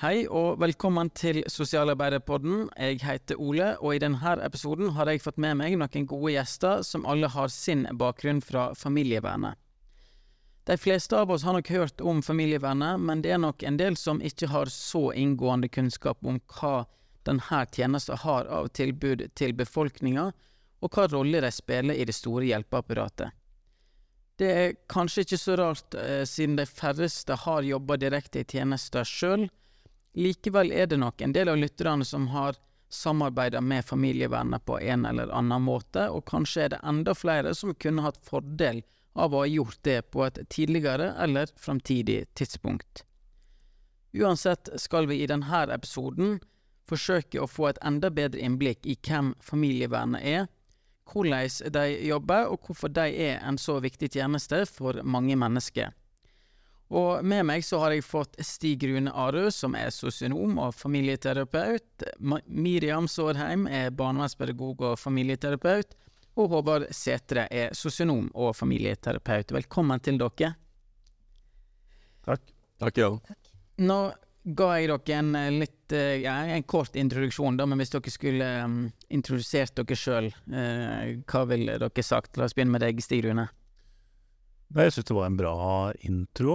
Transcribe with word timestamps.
Hei 0.00 0.22
og 0.32 0.54
velkommen 0.62 1.10
til 1.12 1.42
Sosialarbeiderpodden. 1.44 2.70
Jeg 2.72 3.02
heter 3.04 3.36
Ole, 3.36 3.74
og 3.84 3.92
i 3.92 3.98
denne 4.00 4.30
episoden 4.40 4.94
har 4.96 5.10
jeg 5.12 5.20
fått 5.20 5.36
med 5.36 5.58
meg 5.60 5.74
noen 5.76 6.06
gode 6.08 6.30
gjester 6.32 6.80
som 6.88 7.04
alle 7.04 7.28
har 7.28 7.52
sin 7.52 7.82
bakgrunn 8.00 8.40
fra 8.40 8.70
familievernet. 8.72 9.60
De 10.64 10.78
fleste 10.80 11.20
av 11.20 11.34
oss 11.36 11.44
har 11.44 11.58
nok 11.58 11.68
hørt 11.68 12.00
om 12.00 12.24
familievernet, 12.24 12.96
men 12.96 13.20
det 13.20 13.34
er 13.36 13.42
nok 13.44 13.60
en 13.60 13.76
del 13.76 14.00
som 14.00 14.24
ikke 14.24 14.48
har 14.54 14.72
så 14.72 15.10
inngående 15.12 15.68
kunnskap 15.68 16.24
om 16.24 16.40
hva 16.56 16.86
denne 17.28 17.62
tjenesten 17.68 18.24
har 18.24 18.48
av 18.48 18.72
tilbud 18.72 19.28
til 19.36 19.52
befolkninga, 19.52 20.30
og 20.80 20.96
hva 20.96 21.08
rolle 21.12 21.44
de 21.44 21.52
spiller 21.52 22.00
i 22.00 22.08
det 22.08 22.16
store 22.16 22.48
hjelpeapparatet. 22.48 23.36
Det 24.40 24.52
er 24.64 24.76
kanskje 24.88 25.28
ikke 25.28 25.44
så 25.44 25.60
rart, 25.60 25.92
eh, 25.92 26.24
siden 26.24 26.56
de 26.56 26.64
færreste 26.64 27.42
har 27.44 27.68
jobba 27.68 28.00
direkte 28.00 28.40
i 28.40 28.48
tjenester 28.48 29.04
sjøl. 29.04 29.50
Likevel 30.18 30.72
er 30.72 30.86
det 30.90 30.98
nok 30.98 31.20
en 31.22 31.32
del 31.32 31.48
av 31.48 31.58
lytterne 31.60 32.04
som 32.04 32.28
har 32.34 32.56
samarbeida 32.90 33.60
med 33.60 33.84
familievernet 33.84 34.64
på 34.66 34.80
en 34.80 35.06
eller 35.06 35.30
annen 35.30 35.62
måte, 35.62 36.08
og 36.10 36.26
kanskje 36.26 36.64
er 36.64 36.72
det 36.74 36.80
enda 36.82 37.14
flere 37.14 37.54
som 37.54 37.74
kunne 37.74 38.02
hatt 38.02 38.18
fordel 38.26 38.82
av 39.14 39.34
å 39.34 39.44
ha 39.44 39.46
gjort 39.46 39.78
det 39.86 40.00
på 40.10 40.24
et 40.26 40.40
tidligere 40.50 41.12
eller 41.22 41.50
framtidig 41.56 42.24
tidspunkt. 42.34 43.04
Uansett 44.12 44.68
skal 44.80 45.06
vi 45.06 45.20
i 45.22 45.28
denne 45.30 45.66
episoden 45.70 46.40
forsøke 46.90 47.38
å 47.38 47.46
få 47.46 47.68
et 47.70 47.78
enda 47.86 48.10
bedre 48.10 48.42
innblikk 48.42 48.86
i 48.86 48.96
hvem 49.06 49.34
familievernet 49.38 50.26
er, 50.26 50.48
hvordan 51.10 51.72
de 51.74 51.84
jobber, 52.06 52.50
og 52.50 52.66
hvorfor 52.66 52.90
de 52.94 53.06
er 53.10 53.38
en 53.46 53.58
så 53.58 53.78
viktig 53.82 54.10
tjeneste 54.14 54.64
for 54.66 54.98
mange 55.02 55.36
mennesker. 55.38 55.94
Og 56.90 57.24
med 57.24 57.44
meg 57.46 57.62
så 57.62 57.78
har 57.84 57.94
jeg 57.94 58.02
fått 58.02 58.34
Stig 58.42 58.82
Rune 58.90 59.12
Arø, 59.14 59.46
som 59.54 59.76
er 59.78 59.92
sosionom 59.94 60.58
og 60.58 60.74
familieterapeut. 60.74 62.06
Miriam 62.50 63.06
Sårheim 63.08 63.68
er 63.70 63.92
barnevernspedagog 63.94 64.82
og 64.88 64.98
familieterapeut. 64.98 65.94
Og 66.40 66.50
Håvard 66.50 66.88
Setre 66.94 67.46
er 67.50 67.76
sosionom 67.78 68.26
og 68.34 68.56
familieterapeut. 68.58 69.54
Velkommen 69.54 70.02
til 70.02 70.18
dere. 70.18 70.50
Takk. 72.26 72.50
Takk, 72.80 72.98
ja. 72.98 73.12
Nå 73.86 74.00
ga 74.56 74.68
jeg 74.80 74.90
dere 74.90 75.18
en 75.20 75.30
eh, 75.36 75.50
litt 75.62 75.94
eh, 75.94 76.22
ja, 76.24 76.34
en 76.48 76.66
kort 76.68 76.96
introduksjon, 76.98 77.58
da, 77.60 77.66
men 77.68 77.80
hvis 77.80 77.92
dere 77.92 78.12
skulle 78.12 78.50
um, 78.64 78.76
introdusert 79.12 79.76
dere 79.76 79.98
sjøl, 79.98 80.30
uh, 80.50 81.16
hva 81.28 81.46
ville 81.50 81.76
dere 81.82 82.04
sagt? 82.06 82.38
La 82.40 82.48
oss 82.48 82.56
begynne 82.56 82.74
med 82.74 82.86
deg, 82.86 83.02
Stig 83.04 83.22
Rune. 83.26 83.46
Jeg 84.70 84.92
syns 84.94 85.08
det 85.08 85.14
var 85.16 85.26
en 85.26 85.36
bra 85.38 85.54
intro, 86.06 86.52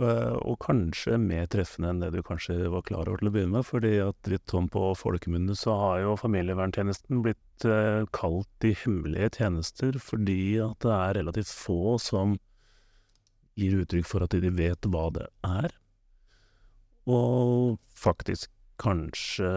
og 0.00 0.54
kanskje 0.64 1.18
mer 1.20 1.44
treffende 1.52 1.90
enn 1.92 1.98
det 2.00 2.08
du 2.14 2.22
kanskje 2.24 2.70
var 2.72 2.86
klar 2.88 3.04
over 3.04 3.20
til 3.20 3.28
å 3.28 3.32
begynne 3.34 3.58
med. 3.58 3.66
fordi 3.68 3.98
at 4.00 4.30
litt 4.32 4.48
sånn 4.48 4.70
på 4.72 4.94
folkemunne 4.96 5.52
så 5.58 5.74
har 5.76 5.98
jo 6.00 6.14
familieverntjenesten 6.16 7.20
blitt 7.20 7.66
kalt 8.16 8.48
de 8.64 8.72
hemmelige 8.80 9.34
tjenester, 9.42 10.00
fordi 10.00 10.56
at 10.64 10.80
det 10.80 10.94
er 10.96 11.18
relativt 11.20 11.52
få 11.52 11.98
som 12.00 12.38
gir 13.60 13.82
uttrykk 13.82 14.08
for 14.08 14.24
at 14.24 14.32
de 14.32 14.56
vet 14.56 14.88
hva 14.88 15.10
det 15.12 15.28
er. 15.44 15.76
Og 17.12 17.76
faktisk 17.92 18.48
kanskje 18.80 19.50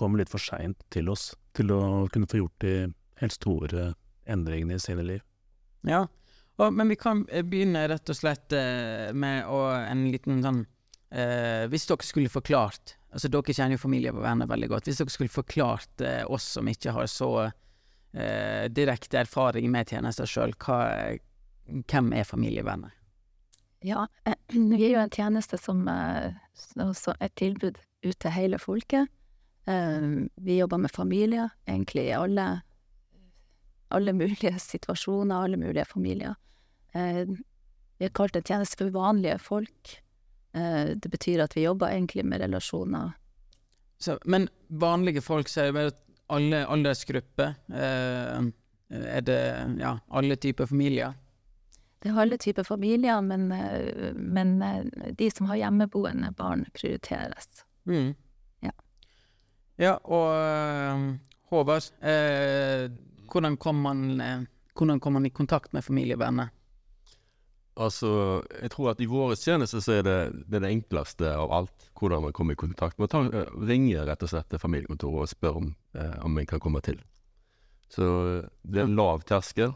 kommer 0.00 0.22
litt 0.22 0.32
for 0.32 0.40
seint 0.40 0.80
til 0.94 1.12
oss 1.12 1.34
til 1.52 1.76
å 1.76 2.06
kunne 2.08 2.28
få 2.30 2.40
gjort 2.40 2.64
de 2.64 2.76
helt 3.20 3.36
store 3.36 3.90
endringene 4.24 4.78
i 4.78 4.80
sine 4.80 5.04
liv. 5.04 5.20
Ja, 5.84 6.06
og, 6.58 6.74
men 6.74 6.90
vi 6.90 6.98
kan 6.98 7.22
eh, 7.30 7.44
begynne 7.46 7.86
rett 7.90 8.10
og 8.10 8.18
slett 8.18 8.52
eh, 8.56 9.14
med 9.14 9.46
å, 9.46 9.62
en 9.78 10.08
liten 10.10 10.42
sånn 10.42 10.64
eh, 11.14 11.68
Hvis 11.70 11.86
dere 11.86 12.06
skulle 12.06 12.32
forklart 12.32 12.96
altså 13.14 13.30
Dere 13.32 13.54
kjenner 13.54 13.78
jo 13.78 13.84
familievernet 13.84 14.50
veldig 14.50 14.68
godt. 14.68 14.88
Hvis 14.88 14.98
dere 15.00 15.12
skulle 15.14 15.32
forklart 15.32 16.02
eh, 16.04 16.24
oss 16.28 16.44
som 16.58 16.68
ikke 16.68 16.92
har 16.92 17.06
så 17.08 17.30
eh, 17.46 18.66
direkte 18.68 19.22
erfaring 19.22 19.70
med 19.72 19.88
tjenester 19.88 20.28
sjøl, 20.28 20.52
hvem 20.58 22.10
er 22.12 22.28
familievenner? 22.28 22.92
Ja, 23.86 24.04
vi 24.52 24.82
er 24.82 24.98
jo 24.98 25.04
en 25.06 25.14
tjeneste 25.14 25.56
som 25.62 25.86
er 25.88 26.34
et 27.16 27.36
tilbud 27.40 27.78
ut 27.78 28.18
til 28.18 28.34
hele 28.34 28.60
folket. 28.60 29.08
Vi 29.68 30.58
jobber 30.58 30.80
med 30.80 30.92
familier, 30.92 31.48
egentlig 31.68 32.06
i 32.08 32.16
alle, 32.16 32.46
alle 33.88 34.14
mulige 34.16 34.52
situasjoner, 34.72 35.48
alle 35.48 35.60
mulige 35.60 35.88
familier. 35.88 36.36
Vi 36.92 38.04
har 38.06 38.12
kalt 38.14 38.34
det 38.36 38.46
tjeneste 38.48 38.78
for 38.80 38.94
vanlige 38.94 39.38
folk. 39.42 39.94
Det 40.52 41.10
betyr 41.10 41.42
at 41.44 41.56
vi 41.56 41.66
jobber 41.66 41.92
egentlig 41.92 42.24
med 42.24 42.40
relasjoner. 42.40 43.12
Så, 43.98 44.16
men 44.24 44.48
vanlige 44.68 45.20
folk, 45.20 45.50
så 45.50 45.66
er 45.66 45.76
det 45.76 45.86
alle 46.32 46.62
aldersgrupper? 46.66 47.54
Er 47.68 49.20
det 49.26 49.40
ja, 49.82 49.92
alle 50.08 50.38
typer 50.40 50.70
familier? 50.70 51.12
Det 51.98 52.12
er 52.12 52.20
alle 52.22 52.38
typer 52.38 52.62
familier, 52.62 53.20
men, 53.20 53.52
eh, 53.52 54.14
men, 54.14 54.62
eh, 54.62 55.12
de 55.18 55.30
som 55.30 55.46
har 55.46 55.56
hjemmeboende 55.56 56.30
barn, 56.38 56.66
prioriteres. 56.74 57.64
Mm. 57.90 58.14
Ja. 58.62 58.70
Ja, 59.76 59.96
og 60.04 61.18
Håvard, 61.50 61.90
eh, 62.02 62.86
hvordan 63.32 63.56
kom 63.56 63.82
man 63.82 64.20
eh, 64.20 64.46
hvordan 64.78 65.00
kom 65.00 65.12
man 65.12 65.26
i 65.26 65.30
kontakt 65.30 65.72
med 65.72 65.84
familievernet? 65.84 66.54
Altså, 67.78 68.08
jeg 68.58 68.72
tror 68.72 68.90
at 68.90 69.00
i 69.02 69.06
våre 69.06 69.36
tjenester 69.38 69.82
så 69.82 69.98
er 70.00 70.06
det, 70.06 70.16
det, 70.48 70.58
er 70.58 70.64
det 70.64 70.70
enkleste 70.72 71.28
av 71.30 71.52
alt 71.54 71.90
hvordan 71.98 72.24
man 72.26 72.34
kommer 72.34 72.56
i 72.56 72.58
kontakt. 72.58 72.98
Man 72.98 73.10
tar, 73.12 73.28
ringer 73.54 74.08
rett 74.08 74.24
og 74.26 74.32
slett 74.32 74.48
til 74.50 74.58
familiekontoret 74.58 75.22
og 75.22 75.30
spør 75.30 75.60
om, 75.60 75.68
eh, 75.94 76.16
om 76.26 76.34
man 76.34 76.48
kan 76.50 76.62
komme 76.62 76.82
til. 76.82 76.98
Så 77.94 78.08
det 78.66 78.82
er 78.82 78.90
lav 78.90 79.22
terskel 79.28 79.70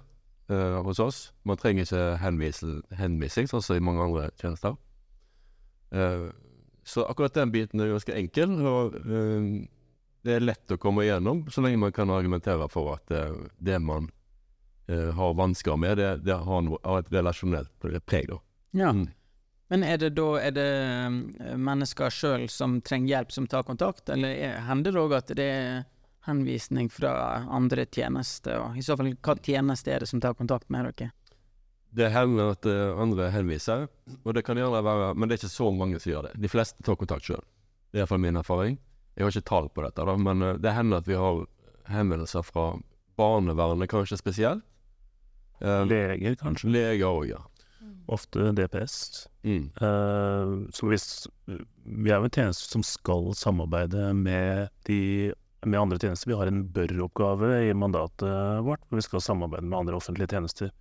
eh, 0.51 0.79
hos 0.83 0.99
oss. 1.03 1.21
Man 1.47 1.61
trenger 1.61 1.87
ikke 1.87 2.17
henvisning, 2.25 2.81
henvisning 2.99 3.51
sånn 3.51 3.63
som 3.63 3.79
i 3.79 3.85
mange 3.87 4.03
andre 4.09 4.33
tjenester. 4.41 4.75
Eh, 5.95 6.27
så 6.83 7.05
akkurat 7.07 7.39
den 7.39 7.55
biten 7.55 7.81
er 7.81 7.93
ganske 7.93 8.17
enkel, 8.19 8.57
og 8.67 8.97
uh, 9.07 9.45
det 10.27 10.33
er 10.35 10.43
lett 10.43 10.73
å 10.75 10.81
komme 10.83 11.05
igjennom 11.05 11.45
så 11.55 11.63
lenge 11.63 11.79
man 11.79 11.95
kan 11.95 12.11
argumentere 12.11 12.67
for 12.73 12.97
at 12.97 13.13
det 13.63 13.79
man 13.79 14.09
har 15.17 15.35
vansker 15.35 15.77
med, 15.77 15.97
det, 15.99 16.11
det 16.27 16.37
har, 16.47 16.63
noe, 16.67 16.79
har, 16.85 17.03
et 17.03 17.13
relasjonelt 17.15 17.73
preg. 18.07 18.31
Da. 18.31 18.39
Ja. 18.77 18.93
Mm. 18.93 19.09
Men 19.73 19.87
er 19.89 19.97
det 19.97 20.11
da 20.19 20.27
er 20.37 20.53
det 20.53 21.57
mennesker 21.57 22.13
sjøl 22.13 22.43
som 22.53 22.81
trenger 22.85 23.15
hjelp, 23.15 23.31
som 23.33 23.47
tar 23.49 23.65
kontakt, 23.65 24.11
eller 24.13 24.35
er, 24.35 24.59
hender 24.67 24.93
det 24.93 25.01
òg 25.01 25.15
at 25.17 25.33
det 25.39 25.47
er 25.49 25.79
henvisning 26.29 26.91
fra 26.93 27.15
andre 27.49 27.87
tjenester? 27.89 28.59
Og 28.61 28.77
I 28.77 28.85
så 28.85 28.99
fall, 29.01 29.15
hva 29.17 29.37
tjeneste 29.41 29.95
er 29.95 30.05
det 30.05 30.11
som 30.11 30.21
tar 30.21 30.37
kontakt 30.37 30.69
med 30.69 30.91
dere? 30.91 31.09
Det 31.93 32.11
hender 32.13 32.53
at 32.53 32.69
uh, 32.69 33.01
andre 33.01 33.31
henviser, 33.33 33.87
og 34.23 34.37
det 34.37 34.45
kan 34.45 34.61
gjerne 34.61 34.85
være 34.85 35.11
Men 35.17 35.29
det 35.29 35.35
er 35.35 35.43
ikke 35.43 35.57
så 35.57 35.71
mange 35.73 35.99
som 36.01 36.13
gjør 36.13 36.29
det. 36.29 36.37
De 36.41 36.53
fleste 36.53 36.85
tar 36.85 37.01
kontakt 37.01 37.29
sjøl. 37.29 37.41
Det 37.93 38.01
er 38.01 38.05
iallfall 38.05 38.21
min 38.21 38.41
erfaring. 38.41 38.79
Jeg 39.17 39.25
har 39.25 39.33
ikke 39.33 39.49
tall 39.49 39.73
på 39.73 39.85
dette, 39.85 40.05
da, 40.09 40.17
men 40.17 40.45
det 40.61 40.73
hender 40.73 41.01
at 41.01 41.09
vi 41.09 41.17
har 41.21 41.43
henvendelser 41.93 42.45
fra 42.45 42.75
barnevernet, 43.21 43.91
kanskje 43.93 44.21
spesielt. 44.21 44.65
Uh, 45.61 45.83
leger, 45.89 46.37
kanskje? 46.41 46.71
Leger 46.73 47.09
òg, 47.09 47.27
ja. 47.35 47.43
Ofte 48.13 48.51
DPS. 48.57 49.29
Mm. 49.47 49.71
så 50.75 50.87
hvis 50.87 51.05
Vi 51.83 52.11
er 52.11 52.19
jo 52.21 52.27
en 52.29 52.35
tjeneste 52.35 52.71
som 52.71 52.83
skal 52.87 53.33
samarbeide 53.35 54.13
med 54.15 54.69
de 54.87 55.33
med 55.67 55.81
andre 55.81 55.99
tjenester. 55.99 56.31
Vi 56.31 56.37
har 56.39 56.51
en 56.51 56.65
bør-oppgave 56.75 57.53
i 57.69 57.75
mandatet 57.75 58.63
vårt, 58.67 58.83
hvor 58.89 58.99
vi 58.99 59.05
skal 59.07 59.23
samarbeide 59.23 59.69
med 59.69 59.79
andre 59.79 59.99
offentlige 59.99 60.35
tjenester. 60.35 60.73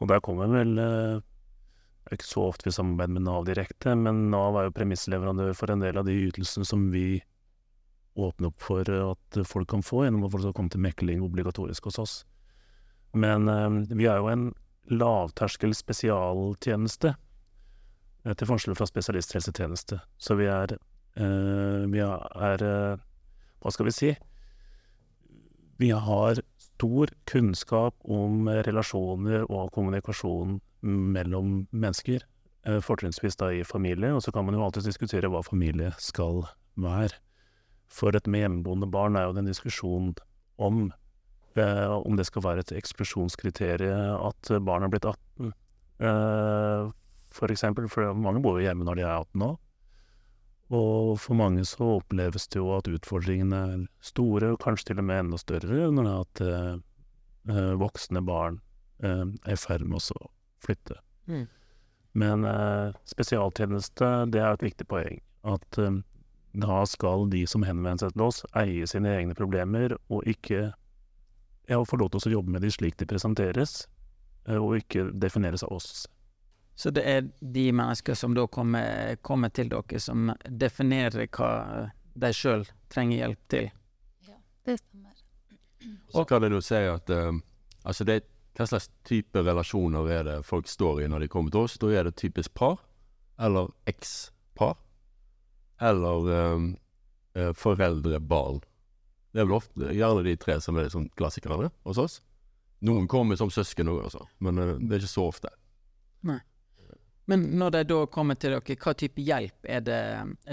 Og 0.00 0.08
der 0.08 0.20
kommer 0.24 0.48
vel 0.48 0.74
Det 0.74 2.10
er 2.10 2.18
ikke 2.18 2.26
så 2.26 2.46
ofte 2.48 2.66
vi 2.66 2.74
samarbeider 2.74 3.14
med 3.14 3.26
Nav 3.28 3.44
direkte, 3.46 3.94
men 3.94 4.30
Nav 4.32 4.56
er 4.58 4.66
jo 4.66 4.74
premissleverandør 4.74 5.52
for 5.54 5.70
en 5.70 5.84
del 5.84 6.00
av 6.00 6.08
de 6.08 6.16
ytelsene 6.26 6.66
som 6.66 6.88
vi 6.90 7.22
åpner 8.16 8.50
opp 8.50 8.60
for 8.60 8.88
at 8.88 9.38
folk 9.48 9.70
kan 9.70 9.84
få, 9.86 10.02
gjennom 10.04 10.26
å 10.26 10.52
komme 10.52 10.72
til 10.72 10.82
mekling 10.82 11.22
obligatorisk 11.24 11.88
hos 11.88 12.00
oss. 12.02 12.16
Men 13.12 13.48
eh, 13.48 13.96
vi 13.96 14.08
er 14.08 14.20
jo 14.20 14.30
en 14.32 14.48
lavterskel 14.92 15.74
spesialtjeneste, 15.76 17.14
eh, 18.24 18.34
til 18.34 18.50
forskjell 18.50 18.76
fra 18.78 18.88
spesialisthelsetjeneste. 18.88 20.00
Så 20.18 20.38
vi 20.40 20.48
er, 20.50 20.76
vi 21.12 22.00
er 22.00 22.62
hva 23.62 23.70
skal 23.70 23.84
vi 23.84 23.92
si 23.92 24.08
Vi 25.76 25.90
har 25.92 26.38
stor 26.56 27.10
kunnskap 27.28 27.94
om 28.08 28.48
relasjoner 28.48 29.44
og 29.50 29.72
kommunikasjon 29.74 30.60
mellom 30.82 31.66
mennesker. 31.70 32.22
Eh, 32.66 32.78
fortrinnsvis 32.78 33.36
da 33.40 33.50
i 33.50 33.64
familie, 33.66 34.12
og 34.14 34.22
så 34.22 34.32
kan 34.32 34.46
man 34.46 34.54
jo 34.54 34.62
alltid 34.62 34.86
diskutere 34.86 35.30
hva 35.30 35.42
familie 35.42 35.90
skal 35.98 36.44
være. 36.78 37.18
For 37.90 38.14
et 38.14 38.28
med 38.30 38.44
hjemmeboende 38.44 38.88
barn 38.90 39.18
er 39.18 39.26
jo 39.26 39.34
det 39.34 39.42
en 39.42 39.50
diskusjon 39.50 40.12
om 40.62 40.84
eh, 40.86 41.01
om 41.58 42.16
det 42.16 42.24
skal 42.28 42.44
være 42.46 42.62
et 42.64 42.72
eksklusjonskriterium 42.78 44.22
at 44.28 44.52
barn 44.64 44.86
er 44.86 44.92
blitt 44.92 45.08
18. 45.08 45.52
Eh, 46.02 46.90
for 47.32 47.52
eksempel, 47.52 47.88
for 47.88 48.14
mange 48.18 48.42
bor 48.44 48.58
jo 48.58 48.66
hjemme 48.66 48.86
når 48.86 48.98
de 48.98 49.04
er 49.06 49.14
18 49.14 49.42
nå. 49.42 49.52
Og 50.72 51.18
for 51.20 51.36
mange 51.36 51.64
så 51.68 51.98
oppleves 51.98 52.48
det 52.48 52.60
jo 52.60 52.70
at 52.76 52.88
utfordringene 52.88 53.62
er 53.74 53.80
store, 54.04 54.54
og 54.54 54.62
kanskje 54.64 54.92
til 54.92 55.02
og 55.02 55.08
med 55.08 55.26
enda 55.26 55.40
større, 55.40 55.88
når 55.92 56.06
det 56.08 56.12
er 56.12 56.22
at 56.22 56.44
eh, 57.52 57.74
voksne 57.80 58.22
barn 58.24 58.60
eh, 59.04 59.26
er 59.44 59.56
i 59.56 59.60
ferd 59.60 59.84
med 59.84 60.00
å 60.00 60.30
flytte. 60.64 60.96
Mm. 61.28 61.44
Men 62.22 62.48
eh, 62.48 62.96
spesialtjeneste, 63.08 64.08
det 64.32 64.40
er 64.40 64.56
et 64.56 64.64
viktig 64.64 64.88
poeng. 64.88 65.20
At 65.48 65.80
eh, 65.80 66.00
da 66.64 66.82
skal 66.88 67.28
de 67.32 67.44
som 67.48 67.64
henvender 67.68 68.06
seg 68.06 68.16
til 68.16 68.26
oss, 68.28 68.42
eie 68.56 68.88
sine 68.88 69.12
egne 69.18 69.36
problemer, 69.36 69.96
og 70.12 70.24
ikke 70.28 70.70
ja, 71.72 71.84
få 71.88 71.98
lov 72.00 72.12
til 72.12 72.30
å 72.30 72.34
jobbe 72.38 72.54
med 72.56 72.64
de 72.64 72.70
slik 72.72 72.98
de 73.00 73.08
presenteres, 73.08 73.86
eh, 74.48 74.58
og 74.58 74.78
ikke 74.82 75.08
defineres 75.16 75.64
av 75.66 75.78
oss. 75.78 76.04
Så 76.74 76.90
det 76.90 77.04
er 77.04 77.26
de 77.40 77.66
mennesker 77.72 78.16
som 78.16 78.34
da 78.34 78.46
kommer, 78.48 79.16
kommer 79.22 79.52
til 79.52 79.68
dere, 79.72 80.00
som 80.00 80.32
definerer 80.48 81.28
hva 81.28 81.52
de 82.14 82.30
sjøl 82.36 82.64
trenger 82.92 83.24
hjelp 83.24 83.42
til? 83.52 83.68
Ja, 84.28 84.38
det 84.66 84.78
stemmer. 84.80 85.12
Så 86.12 86.24
kan 86.28 86.44
jeg 86.44 86.54
jo 86.54 86.60
si 86.62 86.80
at 86.86 87.10
uh, 87.10 87.32
altså 87.82 88.06
det, 88.08 88.22
hva 88.56 88.66
slags 88.68 88.88
type 89.08 89.42
relasjoner 89.42 90.10
er 90.12 90.26
det 90.28 90.36
folk 90.46 90.68
står 90.70 91.02
i 91.02 91.08
når 91.10 91.24
de 91.24 91.30
kommer 91.32 91.52
til 91.52 91.66
oss? 91.66 91.78
Da 91.80 91.90
er 91.92 92.08
det 92.08 92.16
typisk 92.20 92.54
par, 92.54 92.80
eller 93.42 93.72
ekspar, 93.90 94.76
eller 95.82 96.28
um, 96.54 96.68
uh, 97.36 97.50
foreldre-barn. 97.58 98.62
Det 99.32 99.40
er 99.40 99.48
vel 99.48 99.56
ofte 99.56 99.94
gjerne 99.96 100.24
de 100.26 100.36
tre 100.36 100.58
som 100.60 100.76
er 100.76 100.88
liksom 100.88 101.08
klassikerne 101.16 101.70
hos 101.88 101.98
oss. 101.98 102.20
Noen 102.84 103.06
kommer 103.08 103.38
som 103.38 103.50
søsken 103.52 103.88
òg, 103.88 104.02
altså, 104.08 104.26
men 104.42 104.58
eh, 104.58 104.74
det 104.80 104.98
er 104.98 105.04
ikke 105.04 105.14
så 105.14 105.28
ofte. 105.30 105.52
Men 107.30 107.44
når 107.58 107.70
de 107.70 107.80
da 107.86 108.00
kommer 108.10 108.34
til 108.34 108.50
dere, 108.50 108.76
hva 108.82 108.92
type 108.98 109.22
hjelp 109.22 109.68
er 109.70 109.84
det 109.86 110.00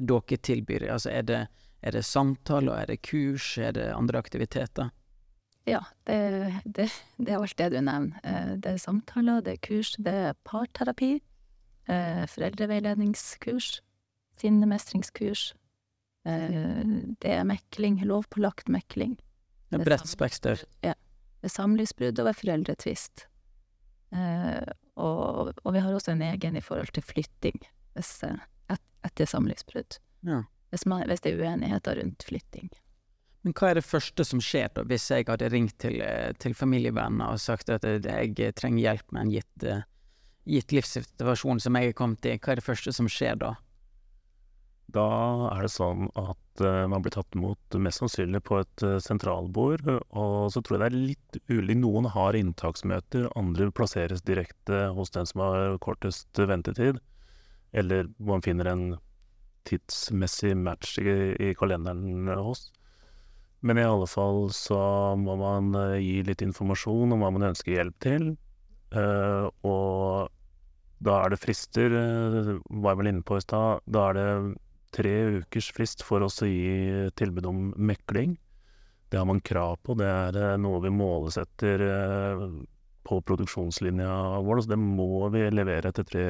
dere 0.05 0.37
tilbyr? 0.37 0.85
Altså 0.93 1.09
er 1.11 1.25
det, 1.25 1.39
er 1.81 1.95
det 1.95 2.03
samtaler, 2.05 2.83
er 2.83 2.91
det 2.91 3.01
kurs, 3.01 3.55
er 3.57 3.73
det 3.75 3.87
andre 3.95 4.21
aktiviteter? 4.21 4.91
Ja, 5.67 5.81
det, 6.07 6.19
det, 6.65 6.87
det 7.17 7.33
er 7.33 7.41
alt 7.41 7.57
det 7.57 7.71
du 7.73 7.79
nevner. 7.81 8.21
Eh, 8.23 8.53
Det 8.61 8.75
er 8.75 8.81
samtaler, 8.81 9.41
det 9.41 9.57
er 9.57 9.63
kurs, 9.65 9.95
det 9.97 10.13
er 10.29 10.37
parterapi, 10.45 11.15
eh, 11.89 12.23
foreldreveiledningskurs, 12.29 13.81
sinnemestringskurs. 14.39 15.53
Eh, 16.25 16.83
Det 17.21 17.33
er 17.33 17.47
mekling, 17.47 18.01
lovpålagt 18.05 18.69
mekling. 18.69 19.17
Det 19.69 19.79
er 19.79 19.85
bredt 19.85 20.09
spekter. 20.09 20.63
Ja. 20.85 20.95
Ved 21.43 21.53
samlivsbrudd 21.53 22.19
og 22.19 22.29
ved 22.29 22.39
foreldretvist. 22.39 23.27
Eh, 24.11 24.71
og, 24.99 25.53
og 25.63 25.73
vi 25.75 25.81
har 25.83 25.93
også 25.93 26.15
en 26.15 26.23
egen 26.25 26.57
i 26.57 26.63
forhold 26.65 26.89
til 26.95 27.05
flytting 27.05 27.59
hvis, 27.93 28.23
eh, 28.25 28.41
et, 28.73 28.81
etter 29.05 29.29
samlivsbrudd. 29.29 29.99
Ja. 30.27 30.43
Hvis, 30.73 30.85
man, 30.89 31.05
hvis 31.07 31.21
det 31.25 31.33
er 31.33 31.43
uenigheter 31.43 32.01
rundt 32.01 32.25
flytting. 32.25 32.71
Men 33.45 33.55
hva 33.55 33.69
er 33.69 33.79
det 33.79 33.87
første 33.87 34.25
som 34.27 34.41
skjer 34.43 34.67
da, 34.75 34.83
hvis 34.89 35.05
jeg 35.13 35.29
hadde 35.29 35.47
ringt 35.53 35.77
til, 35.79 36.01
til 36.43 36.55
familievenner 36.57 37.37
og 37.37 37.39
sagt 37.39 37.71
at 37.71 37.85
jeg 37.87 38.55
trenger 38.59 38.81
hjelp 38.83 39.13
med 39.15 39.21
en 39.21 39.31
gitt, 39.31 39.67
gitt 40.49 40.75
livssituasjon 40.75 41.61
som 41.63 41.77
jeg 41.79 41.93
er 41.93 41.95
kommet 41.95 42.27
i? 42.27 42.35
Hva 42.35 42.53
er 42.53 42.59
det 42.59 42.67
første 42.67 42.91
som 42.95 43.07
skjer 43.07 43.39
da? 43.39 43.53
Da 44.89 45.05
er 45.51 45.65
det 45.65 45.69
sånn 45.73 46.07
at 46.17 46.61
eh, 46.65 46.85
man 46.89 47.03
blir 47.05 47.13
tatt 47.13 47.35
imot 47.37 47.75
mest 47.83 48.01
sannsynlig 48.01 48.41
på 48.47 48.57
et 48.61 48.83
eh, 48.85 48.97
sentralbord, 49.03 49.85
og 50.09 50.49
så 50.53 50.63
tror 50.65 50.77
jeg 50.77 50.81
det 50.81 50.87
er 50.87 51.09
litt 51.11 51.37
ulig 51.51 51.75
Noen 51.77 52.07
har 52.09 52.37
inntaksmøter, 52.37 53.27
andre 53.37 53.69
plasseres 53.75 54.23
direkte 54.25 54.87
hos 54.95 55.13
den 55.13 55.29
som 55.29 55.43
har 55.45 55.77
kortest 55.83 56.41
ventetid, 56.41 56.97
eller 57.77 58.09
man 58.17 58.41
finner 58.45 58.71
en 58.71 58.83
tidsmessig 59.69 60.55
match 60.57 60.95
i, 61.03 61.35
i 61.37 61.51
kalenderen 61.59 62.31
hos. 62.39 62.71
Men 63.61 63.77
i 63.77 63.85
alle 63.85 64.07
fall 64.09 64.47
så 64.55 64.79
må 65.19 65.35
man 65.37 65.69
eh, 65.77 65.99
gi 66.01 66.23
litt 66.31 66.41
informasjon 66.45 67.13
om 67.13 67.21
hva 67.21 67.29
man 67.35 67.51
ønsker 67.51 67.75
hjelp 67.75 67.99
til, 68.07 68.31
og 68.89 70.31
da 71.05 71.17
er 71.21 71.29
det 71.29 71.37
frister, 71.37 71.93
var 71.93 72.95
jeg 72.95 72.99
vel 73.03 73.09
inne 73.11 73.21
på 73.21 73.37
i 73.37 73.43
stad. 73.43 73.83
Da 73.85 74.07
er 74.09 74.17
det 74.17 74.29
tre 74.95 75.15
ukers 75.39 75.71
frist 75.75 76.03
for 76.05 76.25
oss 76.25 76.41
å 76.43 76.49
gi 76.49 77.09
tilbud 77.19 77.47
om 77.49 77.63
mekling. 77.77 78.37
Det 79.09 79.17
har 79.17 79.25
man 79.25 79.41
krav 79.41 79.79
på, 79.83 79.95
det 79.97 80.09
er 80.09 80.37
eh, 80.37 80.57
noe 80.61 80.81
vi 80.83 80.91
målesetter 80.93 81.81
eh, 81.85 82.43
på 83.09 83.21
produksjonslinja 83.25 84.11
vår, 84.45 84.61
så 84.61 84.73
det 84.73 84.77
må 84.81 85.29
vi 85.33 85.47
levere 85.49 85.89
etter 85.89 86.05
tre 86.05 86.25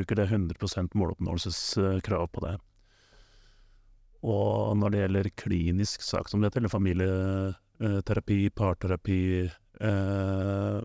uker. 0.00 0.16
Det 0.16 0.24
er 0.24 0.32
100% 0.38 0.96
måloppnåelseskrav 0.96 2.30
på 2.32 2.44
det. 2.46 2.54
Og 4.26 4.76
når 4.80 4.92
det 4.92 5.02
gjelder 5.02 5.32
klinisk 5.38 6.02
sak 6.02 6.30
som 6.30 6.40
dette, 6.42 6.58
eller 6.58 6.72
familieterapi, 6.72 8.38
parterapi, 8.56 9.20
eh, 9.44 10.80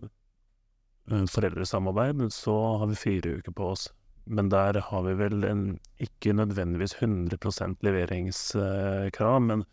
eh, 1.10 1.24
foreldresamarbeid, 1.32 2.28
så 2.32 2.58
har 2.82 2.92
vi 2.92 3.00
fire 3.06 3.38
uker 3.40 3.56
på 3.56 3.72
oss. 3.72 3.88
Men 4.24 4.48
der 4.52 4.78
har 4.86 5.02
vi 5.02 5.14
vel 5.18 5.44
en 5.44 5.64
ikke 6.02 6.34
nødvendigvis 6.36 6.94
100 7.00 7.76
leveringskrav, 7.82 9.40
men 9.42 9.64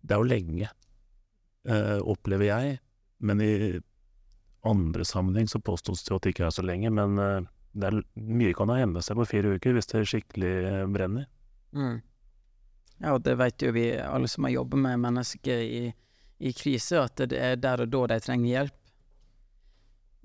det 0.00 0.16
er 0.16 0.18
jo 0.18 0.30
lenge, 0.30 0.70
eh, 1.68 1.98
opplever 2.00 2.48
jeg. 2.48 2.78
Men 3.20 3.40
i 3.40 3.80
andre 4.66 5.04
sammenheng 5.04 5.48
så 5.48 5.60
påstås 5.60 6.04
det 6.04 6.10
jo 6.10 6.18
at 6.18 6.26
det 6.26 6.34
ikke 6.34 6.46
er 6.48 6.56
så 6.56 6.64
lenge, 6.66 6.90
men 6.90 7.18
eh, 7.18 7.48
det 7.72 7.90
er 7.90 8.00
mye 8.16 8.54
kan 8.56 8.72
ha 8.72 8.80
endret 8.82 9.06
seg 9.06 9.18
på 9.20 9.28
fire 9.30 9.54
uker 9.56 9.76
hvis 9.76 9.90
det 9.92 10.06
skikkelig 10.08 10.54
eh, 10.72 10.86
brenner. 10.90 11.28
Mm. 11.76 12.00
Ja, 13.00 13.14
og 13.14 13.22
det 13.24 13.36
vet 13.40 13.62
jo 13.62 13.72
vi 13.72 13.86
alle 13.96 14.28
som 14.28 14.44
har 14.44 14.56
jobbet 14.58 14.82
med 14.82 15.00
mennesker 15.06 15.62
i, 15.64 15.84
i 16.40 16.52
krise, 16.56 17.00
at 17.00 17.22
det 17.30 17.38
er 17.38 17.56
der 17.60 17.86
og 17.86 17.92
da 17.94 18.06
de 18.14 18.20
trenger 18.24 18.50
hjelp. 18.50 18.79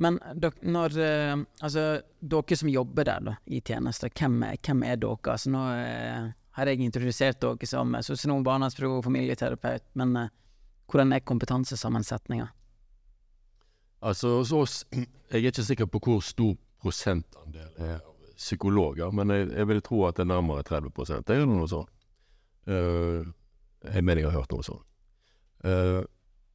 Men 0.03 0.17
dere, 0.35 0.59
når 0.67 0.97
eh, 0.99 1.35
Altså, 1.63 1.83
dere 2.19 2.57
som 2.59 2.71
jobber 2.71 3.07
der, 3.07 3.27
da, 3.29 3.35
i 3.47 3.61
tjenester, 3.63 4.11
hvem, 4.11 4.41
hvem 4.59 4.83
er 4.83 4.99
dere? 4.99 5.19
Altså, 5.31 5.51
nå 5.53 5.61
eh, 5.71 6.33
har 6.57 6.71
jeg 6.71 6.83
introdusert 6.83 7.39
dere 7.43 7.69
som 7.69 7.95
sosionom, 8.03 8.43
barnevernspedagog, 8.43 9.03
familieterapeut, 9.05 9.87
men 9.99 10.15
eh, 10.19 10.33
hvordan 10.91 11.15
er 11.15 11.23
kompetansesammensetninga? 11.25 12.49
Altså 14.05 14.37
hos 14.37 14.51
oss 14.53 14.73
Jeg 15.31 15.41
er 15.41 15.49
ikke 15.49 15.63
sikker 15.65 15.87
på 15.89 15.99
hvor 16.05 16.19
stor 16.21 16.53
prosentandel 16.83 17.79
er 17.81 18.03
psykologer, 18.37 19.09
men 19.15 19.31
jeg, 19.33 19.47
jeg 19.55 19.67
vil 19.71 19.81
tro 19.81 20.03
at 20.05 20.19
det 20.19 20.25
er 20.25 20.29
nærmere 20.29 20.63
30 20.63 20.91
Det 21.25 21.33
er 21.33 21.39
det 21.41 21.47
noe 21.49 21.67
sånt. 21.71 21.89
Uh, 22.67 23.25
jeg 23.81 24.03
mener 24.03 24.21
jeg 24.21 24.29
har 24.29 24.43
hørt 24.43 24.53
noe 24.53 24.65
sånt. 24.65 24.85
Eh, 25.65 26.01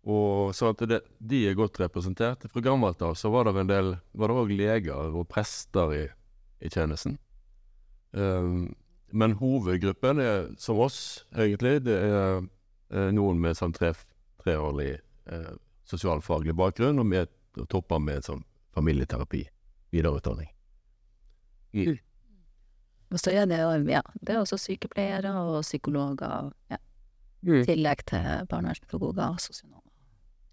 og 0.09 0.55
så 0.57 0.71
at 0.73 0.85
det, 0.89 1.03
de 1.19 1.43
er 1.49 1.59
godt 1.59 1.81
representert. 1.83 2.47
Fra 2.53 2.63
gammelt 2.65 3.03
av 3.05 3.19
var 3.29 3.45
det 3.45 3.61
en 3.61 3.69
del 3.69 3.91
Var 4.17 4.31
det 4.33 4.37
òg 4.41 4.53
leger 4.57 5.17
og 5.17 5.27
prester 5.29 5.93
i, 5.93 6.05
i 6.65 6.71
tjenesten. 6.73 7.19
Um, 8.13 8.73
men 9.13 9.37
hovedgruppen 9.37 10.23
er 10.23 10.49
som 10.59 10.81
oss, 10.81 11.27
egentlig. 11.37 11.83
Det 11.85 11.99
er 11.99 12.41
er 12.91 13.13
noen 13.15 13.41
med 13.41 13.59
sånn 13.59 13.75
tre, 13.75 13.93
treårig 14.43 14.93
eh, 15.31 15.51
sosialfaglig 15.89 16.55
bakgrunn, 16.59 16.99
og 16.99 17.07
med, 17.07 17.31
topper 17.71 18.03
med 18.03 18.27
sånn 18.27 18.45
familieterapi, 18.75 19.45
videreutdanning. 19.95 20.51
Og 23.11 23.19
så 23.19 23.33
er 23.35 23.47
det, 23.51 23.61
ja, 23.91 24.03
det 24.23 24.35
er 24.35 24.41
også 24.43 24.59
sykepleiere 24.59 25.33
og 25.39 25.61
psykologer, 25.67 26.53
ja, 26.71 26.79
Mm. 27.41 27.55
i 27.57 27.65
tillegg 27.65 28.03
til 28.05 28.43
barnevernspedagoger 28.51 29.23
og 29.33 29.39
sosionomer. 29.41 29.90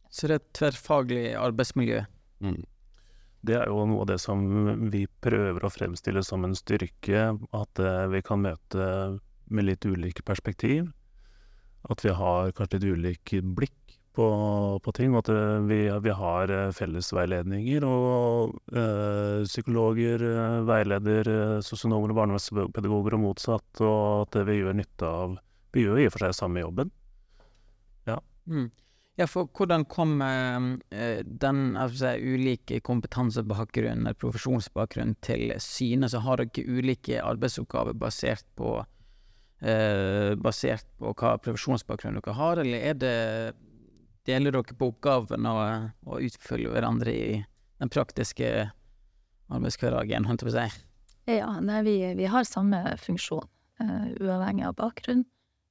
Så 0.09 0.27
det 0.27 0.35
er 0.35 0.41
et 0.41 0.51
tverrfaglig 0.57 1.23
arbeidsmiljø. 1.39 2.03
Mm. 2.43 2.61
Det 3.47 3.55
er 3.55 3.69
jo 3.69 3.85
noe 3.87 4.03
av 4.03 4.09
det 4.09 4.19
som 4.21 4.41
vi 4.91 5.05
prøver 5.23 5.63
å 5.63 5.71
fremstille 5.71 6.23
som 6.25 6.45
en 6.47 6.55
styrke, 6.57 7.29
at 7.55 7.81
eh, 7.81 8.05
vi 8.11 8.21
kan 8.25 8.43
møte 8.43 8.87
med 9.47 9.67
litt 9.69 9.85
ulike 9.87 10.25
perspektiv. 10.25 10.89
At 11.87 12.03
vi 12.03 12.11
har 12.11 12.51
kanskje 12.57 12.81
litt 12.81 12.97
ulik 12.97 13.35
blikk 13.55 13.77
på, 14.17 14.27
på 14.83 14.93
ting, 14.97 15.13
og 15.13 15.21
at 15.21 15.31
eh, 15.33 15.59
vi, 15.69 15.79
vi 16.03 16.15
har 16.21 16.53
eh, 16.53 16.71
fellesveiledninger. 16.75 17.85
Og 17.87 18.57
øh, 18.73 19.45
psykologer 19.45 20.25
veileder 20.67 21.31
sosionomer 21.65 22.13
og 22.13 22.21
barnevernspedagoger 22.21 23.17
og 23.19 23.23
motsatt, 23.27 23.69
og 23.85 24.25
at 24.25 24.41
vi 24.49 24.61
gjør 24.61 24.81
nytte 24.81 25.13
av 25.21 25.37
Vi 25.75 25.83
gjør 25.83 25.99
i 26.01 26.07
og 26.09 26.13
for 26.15 26.25
seg 26.25 26.35
samme 26.35 26.63
jobben. 26.63 26.91
Ja. 28.07 28.17
Mm. 28.49 28.71
Ja, 29.17 29.25
for 29.25 29.49
hvordan 29.49 29.87
kom 29.89 30.19
eh, 30.21 31.23
den 31.25 31.61
altså, 31.79 32.13
ulike 32.21 32.77
kompetansebakgrunnen, 32.85 34.05
eller 34.05 34.19
profesjonsbakgrunnen, 34.21 35.15
til 35.25 35.49
syne? 35.63 36.09
Så 36.09 36.21
har 36.21 36.43
dere 36.43 36.65
ulike 36.69 37.23
arbeidsoppgaver 37.25 37.97
basert 37.97 38.45
på 38.59 38.75
eh, 39.65 40.35
basert 40.37 40.85
på 41.01 41.15
hva 41.17 41.33
profesjonsbakgrunn 41.41 42.19
dere 42.19 42.37
har, 42.37 42.61
eller 42.61 42.91
er 42.91 43.01
det 43.01 43.15
Deler 44.27 44.51
dere 44.51 44.75
på 44.75 44.89
oppgaven 44.91 45.45
og, 45.47 45.91
og 46.03 46.25
utfyller 46.27 46.73
hverandre 46.73 47.11
i 47.15 47.27
den 47.79 47.91
praktiske 47.93 48.49
arbeidshverdagen, 49.47 50.27
holdt 50.27 50.43
jeg 50.43 50.49
på 50.49 50.51
å 50.51 50.57
si? 50.57 50.81
Ja, 51.37 51.53
nei, 51.63 51.79
vi, 51.87 51.95
vi 52.19 52.27
har 52.27 52.43
samme 52.47 52.81
funksjon. 52.99 53.47
uh, 53.79 54.07
uavhengig 54.19 54.65
av 54.67 54.75
bakgrunn. 54.75 55.23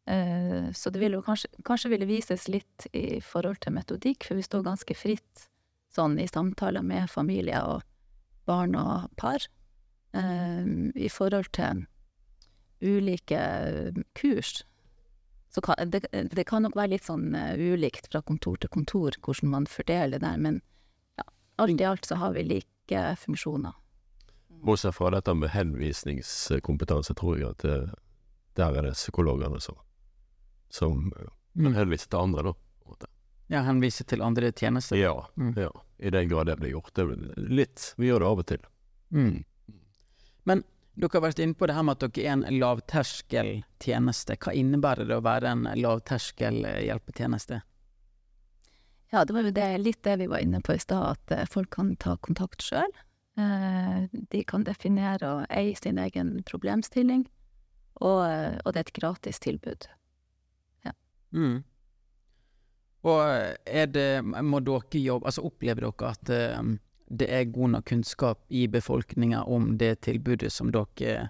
Eh, 0.07 0.73
så 0.73 0.91
det 0.91 1.01
vil 1.03 1.17
jo 1.19 1.23
kanskje, 1.27 1.51
kanskje 1.67 1.91
ville 1.91 2.07
vises 2.07 2.47
litt 2.49 2.87
i 2.95 3.19
forhold 3.25 3.59
til 3.65 3.75
metodikk, 3.75 4.29
for 4.29 4.39
vi 4.39 4.47
står 4.47 4.67
ganske 4.67 4.95
fritt 4.95 5.49
sånn 5.97 6.19
i 6.21 6.29
samtaler 6.31 6.85
med 6.87 7.11
familie 7.11 7.59
og 7.67 7.83
barn 8.47 8.77
og 8.79 9.11
par. 9.19 9.43
Eh, 10.15 10.65
I 10.95 11.11
forhold 11.11 11.51
til 11.57 11.87
ulike 12.81 13.41
kurs. 14.15 14.63
Så 15.51 15.63
det, 15.89 16.05
det 16.13 16.45
kan 16.47 16.63
nok 16.63 16.77
være 16.77 16.93
litt 16.95 17.07
sånn 17.09 17.35
eh, 17.35 17.57
ulikt 17.57 18.11
fra 18.13 18.21
kontor 18.23 18.61
til 18.61 18.71
kontor 18.71 19.17
hvordan 19.25 19.51
man 19.51 19.67
fordeler 19.71 20.21
der, 20.23 20.37
men 20.37 20.61
ja, 21.19 21.27
alt 21.65 21.81
i 21.81 21.89
alt 21.89 22.07
så 22.07 22.21
har 22.21 22.37
vi 22.37 22.45
like 22.45 23.03
funksjoner. 23.25 23.75
Bortsett 24.67 24.95
fra 24.95 25.11
dette 25.13 25.35
med 25.35 25.51
henvisningskompetanse, 25.53 27.15
tror 27.17 27.41
jeg 27.41 27.51
at 27.57 27.65
det, 27.65 27.79
der 28.57 28.77
er 28.77 28.89
det 28.89 28.95
psykologene 28.97 29.61
som, 29.61 29.79
som 30.71 31.13
eh, 31.17 31.27
Mm. 31.57 31.73
kan 31.75 31.89
til 31.97 32.19
andre, 32.19 32.43
da. 32.43 32.53
Ja, 33.49 33.63
henvise 33.63 34.05
til 34.05 34.21
andre 34.23 34.53
tjenester. 34.53 34.97
Ja, 34.99 35.27
Mm. 35.37 35.55
ja. 35.57 35.71
I 35.99 36.11
den 36.11 36.29
grad 36.29 36.47
det 36.47 36.57
blir 36.59 36.71
gjort. 36.75 36.93
Det 36.95 37.07
blir 37.07 37.35
litt. 37.49 37.95
Vi 37.97 38.09
gjør 38.09 38.19
det 38.21 38.27
av 38.27 38.39
og 38.39 38.47
til. 38.47 38.59
Mm. 39.13 39.45
Men 40.45 40.65
dere 40.99 41.09
har 41.13 41.21
vært 41.23 41.39
inne 41.41 41.55
på 41.55 41.67
det 41.67 41.75
her 41.77 41.83
med 41.83 42.03
at 42.03 42.13
dere 42.13 42.27
er 42.27 42.33
en 42.33 42.45
lavterskeltjeneste. 42.61 44.37
Hva 44.37 44.53
innebærer 44.53 45.07
det 45.09 45.17
å 45.17 45.23
være 45.25 45.47
en 45.53 45.65
lavterskelhjelpetjeneste? 45.81 47.63
Ja, 49.13 49.25
det 49.25 49.33
var 49.33 49.43
jo 49.47 49.51
det, 49.55 49.79
litt 49.81 50.03
det 50.03 50.17
vi 50.19 50.27
var 50.27 50.39
inne 50.43 50.61
på 50.61 50.75
i 50.75 50.79
stad, 50.83 51.17
at 51.17 51.31
eh, 51.39 51.47
folk 51.47 51.71
kan 51.71 51.95
ta 51.97 52.17
kontakt 52.17 52.61
sjøl. 52.67 52.91
Eh, 53.39 54.09
de 54.13 54.45
kan 54.45 54.65
definere 54.65 55.23
og 55.31 55.47
eie 55.49 55.77
sin 55.77 55.99
egen 55.99 56.43
problemstilling, 56.45 57.27
og, 58.01 58.27
og 58.67 58.73
det 58.75 58.81
er 58.83 58.89
et 58.89 58.93
gratis 58.99 59.39
tilbud. 59.39 59.87
Mm. 61.35 61.63
Og 63.07 63.21
er 63.67 63.87
det 63.93 64.25
Må 64.25 64.61
dere 64.65 65.01
jobbe 65.03 65.29
Altså, 65.29 65.45
opplever 65.47 65.87
dere 65.87 66.11
at 66.11 66.31
eh, 66.33 66.77
det 67.07 67.29
er 67.31 67.51
god 67.55 67.77
nok 67.77 67.85
kunnskap 67.87 68.41
i 68.49 68.65
befolkninga 68.67 69.45
om 69.45 69.77
det 69.79 70.01
tilbudet 70.03 70.51
som 70.51 70.73
dere 70.75 71.29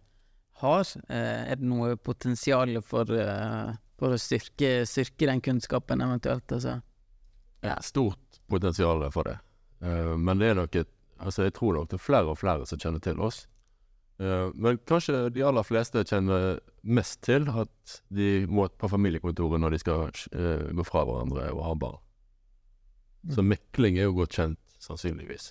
har? 0.63 0.93
Eh, 1.09 1.51
er 1.53 1.59
det 1.61 1.69
noe 1.69 1.99
potensial 2.01 2.79
for, 2.81 3.11
eh, 3.13 3.75
for 4.01 4.17
å 4.17 4.21
styrke, 4.21 4.87
styrke 4.89 5.29
den 5.29 5.43
kunnskapen 5.45 6.01
eventuelt, 6.01 6.49
altså? 6.49 6.79
Er 7.61 7.83
stort 7.85 8.41
potensial 8.49 9.05
for 9.13 9.29
det. 9.29 9.37
Eh, 9.83 10.17
men 10.17 10.39
det 10.41 10.51
er 10.51 10.63
nok 10.63 10.77
et 10.77 10.93
Altså, 11.17 11.47
jeg 11.47 11.55
tror 11.57 11.73
nok 11.73 11.89
det 11.89 11.97
er 11.97 12.05
flere 12.05 12.29
og 12.29 12.37
flere 12.37 12.67
som 12.69 12.77
kjenner 12.79 13.01
til 13.01 13.21
oss. 13.25 13.47
Eh, 14.19 14.49
men 14.55 14.79
kanskje 14.79 15.29
de 15.31 15.45
aller 15.45 15.67
fleste 15.67 16.05
kjenner 16.09 16.61
mest 16.81 17.21
til 17.27 17.49
at 17.53 17.99
de 18.09 18.47
må 18.49 18.69
på 18.69 18.89
familiekontoret 18.89 19.61
når 19.61 19.77
de 19.77 19.83
skal 19.83 20.09
eh, 20.33 20.67
gå 20.73 20.87
fra 20.89 21.05
hverandre 21.05 21.51
og 21.53 21.63
ha 21.67 21.77
barn. 21.85 22.03
Så 23.35 23.43
mekling 23.43 23.99
er 23.99 24.09
jo 24.09 24.17
godt 24.21 24.39
kjent, 24.39 24.61
sannsynligvis. 24.81 25.51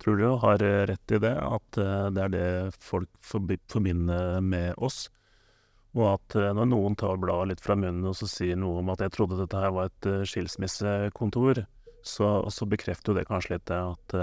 Tror 0.00 0.16
du 0.16 0.26
har 0.40 0.64
eh, 0.64 0.84
rett 0.88 1.16
i 1.16 1.20
det, 1.20 1.34
at 1.36 1.80
det 2.14 2.26
er 2.26 2.32
det 2.32 2.50
folk 2.80 3.10
forbinder 3.20 4.40
med 4.40 4.72
oss. 4.78 5.08
Og 5.98 6.06
at 6.06 6.36
når 6.54 6.68
noen 6.70 6.94
tar 6.94 7.18
bladet 7.18 7.50
litt 7.50 7.64
fra 7.64 7.74
munnen 7.74 8.06
og 8.06 8.14
så 8.14 8.28
sier 8.30 8.54
noe 8.56 8.78
om 8.78 8.92
at 8.92 9.00
jeg 9.02 9.10
trodde 9.16 9.40
dette 9.40 9.58
her 9.58 9.72
var 9.74 9.88
et 9.90 10.06
skilsmissekontor, 10.30 11.64
så, 12.06 12.28
så 12.46 12.68
bekrefter 12.70 13.10
jo 13.10 13.16
det 13.18 13.26
kanskje 13.26 13.56
litt 13.56 13.66
det 13.66 13.80
at 13.80 14.14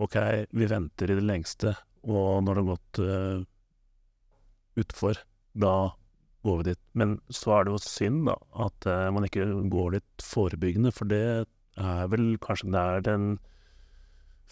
ok, 0.00 0.16
vi 0.56 0.70
venter 0.72 1.12
i 1.12 1.18
det 1.20 1.26
lengste, 1.28 1.74
og 2.04 2.44
når 2.44 2.54
det 2.56 2.62
har 2.62 2.70
gått 2.70 3.00
uh, 3.00 3.44
utfor, 4.80 5.20
da 5.52 5.74
går 6.44 6.60
vi 6.60 6.68
dit. 6.70 6.80
Men 6.92 7.16
så 7.32 7.56
er 7.56 7.64
det 7.64 7.74
jo 7.74 7.82
synd, 7.82 8.24
da, 8.28 8.36
at 8.66 8.88
uh, 8.88 9.08
man 9.14 9.26
ikke 9.26 9.46
går 9.72 9.96
litt 9.96 10.24
forebyggende, 10.24 10.92
for 10.94 11.08
det 11.10 11.24
er 11.80 12.10
vel 12.12 12.34
kanskje 12.44 12.72
der 12.74 13.04
den 13.06 13.28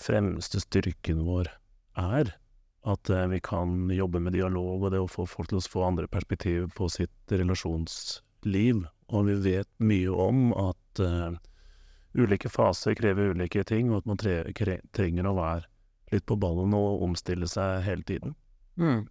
fremste 0.00 0.62
styrken 0.64 1.24
vår 1.28 1.52
er. 2.00 2.32
At 2.88 3.12
uh, 3.12 3.26
vi 3.30 3.42
kan 3.44 3.92
jobbe 3.92 4.22
med 4.24 4.36
dialog 4.38 4.88
og 4.88 4.94
det 4.94 5.02
å 5.02 5.10
få 5.10 5.28
folk 5.28 5.52
til 5.52 5.60
å 5.60 5.66
få 5.74 5.84
andre 5.90 6.08
perspektiv 6.10 6.70
på 6.78 6.88
sitt 6.92 7.34
relasjonsliv. 7.36 8.86
Og 9.12 9.28
vi 9.28 9.36
vet 9.44 9.68
mye 9.84 10.08
om 10.08 10.54
at 10.56 11.00
ulike 12.16 12.48
faser 12.52 12.96
krever 12.96 13.34
ulike 13.34 13.60
ting, 13.68 13.90
og 13.90 14.00
at 14.00 14.08
man 14.08 14.20
tre 14.20 14.38
trenger 14.96 15.28
å 15.28 15.34
være 15.36 15.71
litt 16.12 16.26
på 16.28 16.38
ballen 16.40 16.74
og 16.76 17.02
omstille 17.06 17.48
seg 17.50 17.82
hele 17.86 18.06
tiden. 18.08 18.36
Mm. 18.80 19.02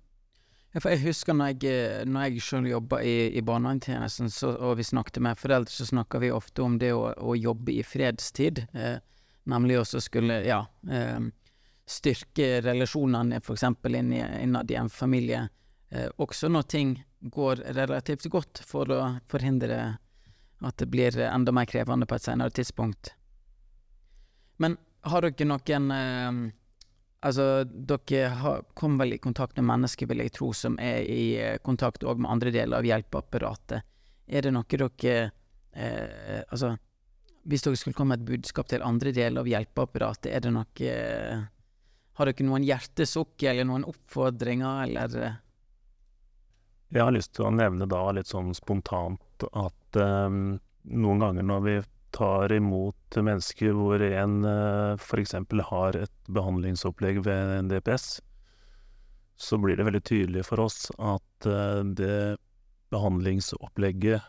Ja, 0.72 0.80
for 0.80 0.94
jeg 0.94 1.04
husker 1.04 1.36
når 1.36 1.52
jeg, 1.52 1.68
eh, 1.68 2.06
når 2.08 2.30
jeg 2.30 2.44
selv 2.48 2.70
jobba 2.72 3.02
i, 3.04 3.16
i 3.36 3.44
barnevernstjenesten, 3.44 4.32
og 4.54 4.78
vi 4.80 4.88
snakket 4.88 5.20
med 5.26 5.40
foreldre, 5.40 5.74
så 5.74 5.88
snakka 5.90 6.22
vi 6.24 6.32
ofte 6.32 6.64
om 6.64 6.78
det 6.80 6.94
å, 6.96 7.10
å 7.12 7.36
jobbe 7.36 7.76
i 7.76 7.84
fredstid. 7.84 8.64
Eh, 8.72 8.98
nemlig 9.52 9.82
også 9.82 10.00
skulle, 10.06 10.40
ja 10.48 10.62
eh, 10.88 11.20
styrke 11.92 12.62
relasjonene 12.64 13.42
f.eks. 13.42 13.64
Innad 13.84 14.72
i 14.72 14.78
en 14.80 14.90
familie. 14.90 15.48
Eh, 15.90 16.08
også 16.18 16.48
når 16.48 16.70
ting 16.72 16.96
går 17.20 17.66
relativt 17.76 18.30
godt, 18.32 18.64
for 18.66 18.90
å 18.92 19.02
forhindre 19.30 19.82
at 20.62 20.78
det 20.78 20.88
blir 20.94 21.18
enda 21.26 21.52
mer 21.52 21.68
krevende 21.70 22.08
på 22.08 22.16
et 22.16 22.26
senere 22.26 22.54
tidspunkt. 22.54 23.12
Men 24.62 24.78
har 25.10 25.26
dere 25.26 25.50
noen 25.50 25.92
eh, 25.96 26.42
Altså, 27.22 27.64
dere 27.70 28.32
har, 28.42 28.64
kom 28.74 28.96
vel 28.98 29.14
i 29.14 29.22
kontakt 29.22 29.60
med 29.60 29.68
mennesker, 29.70 30.10
vil 30.10 30.24
jeg 30.24 30.34
tro, 30.34 30.50
som 30.58 30.78
er 30.82 31.04
i 31.06 31.26
eh, 31.38 31.58
kontakt 31.62 32.02
òg 32.04 32.22
med 32.24 32.32
andre 32.34 32.54
deler 32.56 32.80
av 32.80 32.88
hjelpeapparatet. 32.88 33.86
Er 34.26 34.48
det 34.48 34.54
noe 34.56 34.66
dere 34.66 35.30
eh, 35.76 36.42
Altså, 36.48 36.74
hvis 37.46 37.66
dere 37.66 37.78
skulle 37.78 37.98
komme 37.98 38.16
med 38.16 38.24
et 38.24 38.32
budskap 38.32 38.72
til 38.72 38.86
andre 38.86 39.14
deler 39.14 39.44
av 39.44 39.50
hjelpeapparatet, 39.50 40.32
er 40.34 40.42
det 40.42 40.54
noe 40.56 40.90
eh, 40.90 41.46
Har 42.18 42.30
dere 42.32 42.48
noen 42.50 42.66
hjertesukk 42.66 43.46
eller 43.50 43.70
noen 43.70 43.86
oppfordringer, 43.90 44.84
eller 44.88 45.22
eh? 45.22 45.40
Jeg 46.92 47.06
har 47.06 47.14
lyst 47.16 47.36
til 47.38 47.48
å 47.48 47.54
nevne 47.56 47.88
da 47.88 48.02
litt 48.12 48.28
sånn 48.28 48.50
spontant 48.58 49.46
at 49.48 50.02
eh, 50.02 50.40
noen 50.92 51.24
ganger 51.24 51.46
når 51.46 51.68
vi 51.70 51.78
tar 52.16 52.54
imot 52.54 53.18
mennesker 53.18 53.76
hvor 53.78 54.04
en 54.06 54.42
uh, 54.46 55.00
f.eks. 55.00 55.36
har 55.70 55.98
et 56.00 56.14
behandlingsopplegg 56.28 57.24
ved 57.26 57.56
en 57.58 57.72
DPS, 57.72 58.20
så 59.42 59.58
blir 59.58 59.78
det 59.78 59.88
veldig 59.88 60.04
tydelig 60.06 60.46
for 60.46 60.62
oss 60.62 60.92
at 61.00 61.48
eh, 61.50 61.82
det 61.98 62.38
behandlingsopplegget 62.94 64.22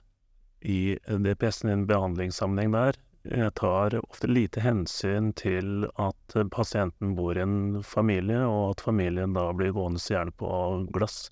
i 0.63 0.99
DPS-en 1.05 1.71
i 1.71 1.73
en 1.73 1.87
behandlingssammenheng 1.91 2.73
der 2.73 2.99
eh, 3.31 3.51
tar 3.59 3.99
ofte 4.01 4.31
lite 4.31 4.63
hensyn 4.63 5.33
til 5.37 5.89
at 6.01 6.37
eh, 6.37 6.49
pasienten 6.49 7.17
bor 7.19 7.37
i 7.37 7.45
en 7.45 7.83
familie, 7.85 8.41
og 8.47 8.71
at 8.71 8.85
familien 8.87 9.35
da 9.37 9.51
blir 9.53 9.75
gående 9.77 10.01
gjerne 10.01 10.35
på 10.39 10.49
glass 10.95 11.27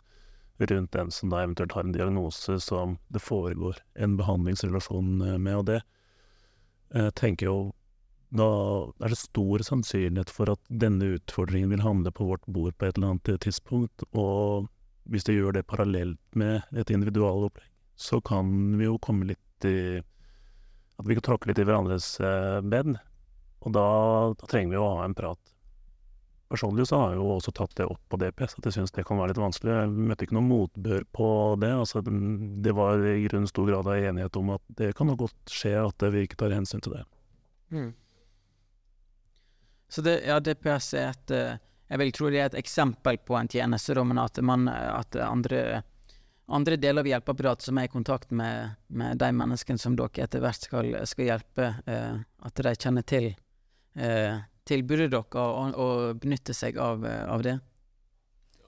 rundt 0.60 0.92
den 0.92 1.10
som 1.14 1.30
da 1.32 1.40
eventuelt 1.40 1.72
har 1.72 1.86
en 1.86 1.96
diagnose 1.96 2.58
som 2.60 2.98
det 3.08 3.22
foregår 3.24 3.78
en 3.94 4.18
behandlingsrelasjon 4.20 5.22
eh, 5.22 5.38
med, 5.38 5.56
og 5.56 5.66
det 5.70 5.80
eh, 6.94 7.10
tenker 7.16 7.50
jo 7.50 7.58
da 8.30 8.46
er 9.02 9.10
det 9.10 9.18
stor 9.18 9.62
sannsynlighet 9.66 10.30
for 10.30 10.52
at 10.52 10.60
denne 10.70 11.16
utfordringen 11.16 11.72
vil 11.72 11.82
handle 11.82 12.12
på 12.14 12.28
vårt 12.28 12.44
bord 12.46 12.76
på 12.78 12.86
et 12.86 12.98
eller 12.98 13.16
annet 13.16 13.42
tidspunkt, 13.42 14.04
og 14.14 14.68
hvis 15.10 15.26
det 15.26 15.34
gjør 15.34 15.56
det 15.56 15.66
parallelt 15.66 16.38
med 16.38 16.62
et 16.70 16.92
individualopplegg, 16.94 17.66
så 17.98 18.20
kan 18.22 18.78
vi 18.78 18.86
jo 18.86 19.00
komme 19.02 19.32
litt 19.32 19.66
i 19.68 20.00
At 21.00 21.08
vi 21.08 21.16
kan 21.16 21.24
tråkke 21.24 21.48
litt 21.48 21.58
i 21.58 21.64
hverandres 21.64 22.06
eh, 22.20 22.60
bed, 22.60 22.92
og 23.64 23.72
da, 23.72 23.84
da 24.36 24.48
trenger 24.50 24.74
vi 24.74 24.80
å 24.80 24.88
ha 24.98 25.04
en 25.06 25.14
prat. 25.16 25.49
Personlig 26.50 26.88
så 26.90 26.98
har 26.98 27.12
jeg 27.12 27.20
jo 27.20 27.28
også 27.30 27.52
tatt 27.54 27.76
det 27.78 27.84
opp 27.86 28.00
på 28.10 28.18
DPS, 28.18 28.56
at 28.58 28.66
jeg 28.66 28.74
syns 28.74 28.90
det 28.96 29.04
kan 29.06 29.20
være 29.20 29.30
litt 29.30 29.38
vanskelig. 29.38 29.70
Jeg 29.70 29.90
møtte 30.10 30.26
ikke 30.26 30.34
noe 30.34 30.48
motbør 30.48 31.04
på 31.14 31.28
det. 31.62 31.70
altså 31.78 32.02
Det 32.02 32.72
var 32.74 33.04
i 33.06 33.20
grunnen 33.28 33.46
stor 33.46 33.70
grad 33.70 33.86
av 33.86 34.08
enighet 34.10 34.38
om 34.40 34.50
at 34.56 34.64
det 34.80 34.88
kan 34.98 35.06
nok 35.06 35.20
godt 35.28 35.54
skje 35.54 35.76
at 35.78 36.06
vi 36.10 36.24
ikke 36.26 36.40
tar 36.42 36.56
hensyn 36.56 36.82
til 36.82 36.96
det. 36.96 37.04
Så 39.90 40.02
det, 40.02 40.16
ja, 40.26 40.40
DPS 40.42 40.90
er 40.94 41.12
et 41.12 41.30
eh, 41.34 41.62
Jeg 41.90 41.98
vil 42.02 42.12
tro 42.14 42.28
det 42.30 42.42
er 42.42 42.50
et 42.50 42.58
eksempel 42.58 43.22
på 43.26 43.38
en 43.38 43.48
tjeneste, 43.50 43.94
men 44.02 44.18
at, 44.22 44.42
man, 44.46 44.68
at 44.70 45.16
andre, 45.22 45.82
andre 46.46 46.76
deler 46.78 47.02
av 47.02 47.08
hjelpeapparatet 47.10 47.66
som 47.66 47.78
er 47.78 47.88
i 47.88 47.94
kontakt 47.94 48.30
med, 48.30 48.76
med 48.86 49.18
de 49.18 49.30
menneskene 49.34 49.78
som 49.78 49.96
dere 49.98 50.26
etter 50.26 50.42
hvert 50.42 50.66
skal, 50.66 50.92
skal 51.10 51.30
hjelpe, 51.30 51.72
eh, 51.86 52.22
at 52.46 52.62
de 52.62 52.74
kjenner 52.74 53.06
til 53.06 53.32
eh, 53.98 54.38
tilbudet 54.70 55.10
dere 55.12 55.42
å, 55.42 55.66
å, 55.74 55.88
benytte 56.20 56.54
seg 56.56 56.78
av, 56.80 57.04
eh, 57.06 57.24
av 57.28 57.44
det. 57.46 57.58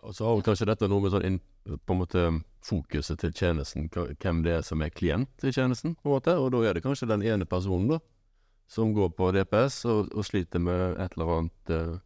Og 0.02 0.14
så 0.16 0.26
har 0.26 0.36
jo 0.36 0.46
kanskje 0.46 0.68
dette 0.72 0.90
noe 0.90 1.04
med 1.04 1.14
sånn 1.14 1.40
på 1.62 1.94
en 1.94 2.00
måte 2.00 2.22
fokuset 2.66 3.20
til 3.22 3.34
tjenesten, 3.34 3.88
hvem 3.92 4.42
det 4.42 4.56
er 4.56 4.64
som 4.66 4.82
er 4.82 4.90
klient 4.90 5.44
i 5.46 5.52
tjenesten, 5.54 5.94
på 5.94 6.10
en 6.10 6.16
måte. 6.16 6.34
Og 6.38 6.50
da 6.54 6.62
er 6.66 6.74
det 6.74 6.82
kanskje 6.82 7.10
den 7.10 7.22
ene 7.22 7.46
personen, 7.46 7.88
da, 7.94 8.00
som 8.70 8.94
går 8.96 9.12
på 9.14 9.30
DPS 9.36 9.84
og, 9.90 10.10
og 10.10 10.26
sliter 10.26 10.62
med 10.62 10.98
et 11.02 11.14
eller 11.16 11.32
annet 11.36 11.72
uh, 11.74 11.96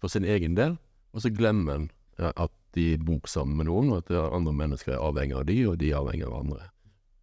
for 0.00 0.12
sin 0.12 0.24
egen 0.24 0.56
del, 0.56 0.78
og 1.12 1.24
så 1.24 1.32
glemmer 1.32 1.76
en 1.76 1.88
eh, 2.18 2.30
at 2.30 2.52
de 2.72 2.94
bor 2.96 3.26
sammen 3.28 3.58
med 3.58 3.68
noen, 3.68 3.90
og 3.92 4.00
at 4.00 4.32
andre 4.32 4.54
mennesker 4.56 4.94
er 4.94 5.04
avhengig 5.04 5.36
av 5.36 5.44
de, 5.48 5.58
og 5.68 5.76
de 5.80 5.90
er 5.90 5.98
avhengig 6.00 6.28
av 6.28 6.38
andre. 6.38 6.68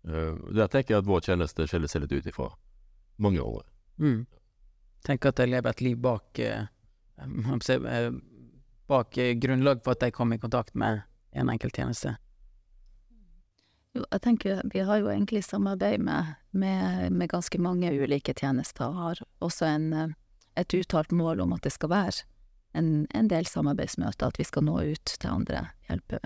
Uh, 0.05 0.35
der 0.53 0.69
tenker 0.69 0.95
jeg 0.95 1.03
at 1.03 1.09
vår 1.09 1.25
tjeneste 1.25 1.65
skiller 1.69 1.89
seg 1.89 2.05
litt 2.05 2.13
ut 2.19 2.29
ifra 2.29 2.51
mange 3.17 3.41
år. 3.41 3.65
Mm. 3.97 4.27
Tenker 5.07 5.31
at 5.31 5.39
jeg 5.39 5.51
lever 5.53 5.69
et 5.69 5.83
liv 5.85 5.99
bak 6.01 6.39
eh, 6.43 6.65
bak 8.89 9.19
grunnlag 9.43 9.83
for 9.83 9.93
at 9.93 10.03
jeg 10.03 10.15
kommer 10.15 10.39
i 10.39 10.41
kontakt 10.41 10.75
med 10.75 11.01
en 11.31 11.49
enkelt 11.51 11.75
tjeneste. 11.77 12.15
Jo, 13.97 14.05
jeg 14.05 14.21
tenker 14.21 14.61
vi 14.69 14.81
har 14.85 15.01
jo 15.01 15.09
egentlig 15.11 15.43
samarbeid 15.45 16.01
med, 16.05 16.33
med, 16.51 17.11
med 17.11 17.29
ganske 17.29 17.59
mange 17.61 17.91
ulike 17.91 18.33
tjenester, 18.37 18.87
og 18.87 19.03
har 19.03 19.21
også 19.45 19.65
en, 19.69 20.15
et 20.55 20.73
uttalt 20.77 21.11
mål 21.11 21.41
om 21.45 21.53
at 21.57 21.65
det 21.65 21.73
skal 21.73 21.91
være 21.93 22.25
en, 22.77 23.07
en, 23.17 23.29
del 23.29 23.49
samarbeidsmøter, 23.49 24.29
at 24.29 24.39
vi 24.39 24.45
skal 24.45 24.65
nå 24.67 24.77
ut 24.93 25.15
til 25.15 25.29
andre, 25.29 25.67
hjelpe 25.89 26.21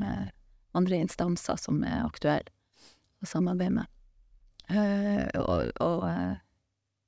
andre 0.73 0.99
instanser 1.05 1.59
som 1.61 1.83
er 1.87 2.03
aktuelle 2.03 2.51
å 3.23 3.29
samarbeide 3.29 3.77
med. 3.77 3.89
Uh, 4.71 5.27
og, 5.43 5.71
og, 5.83 6.03
uh, 6.07 6.35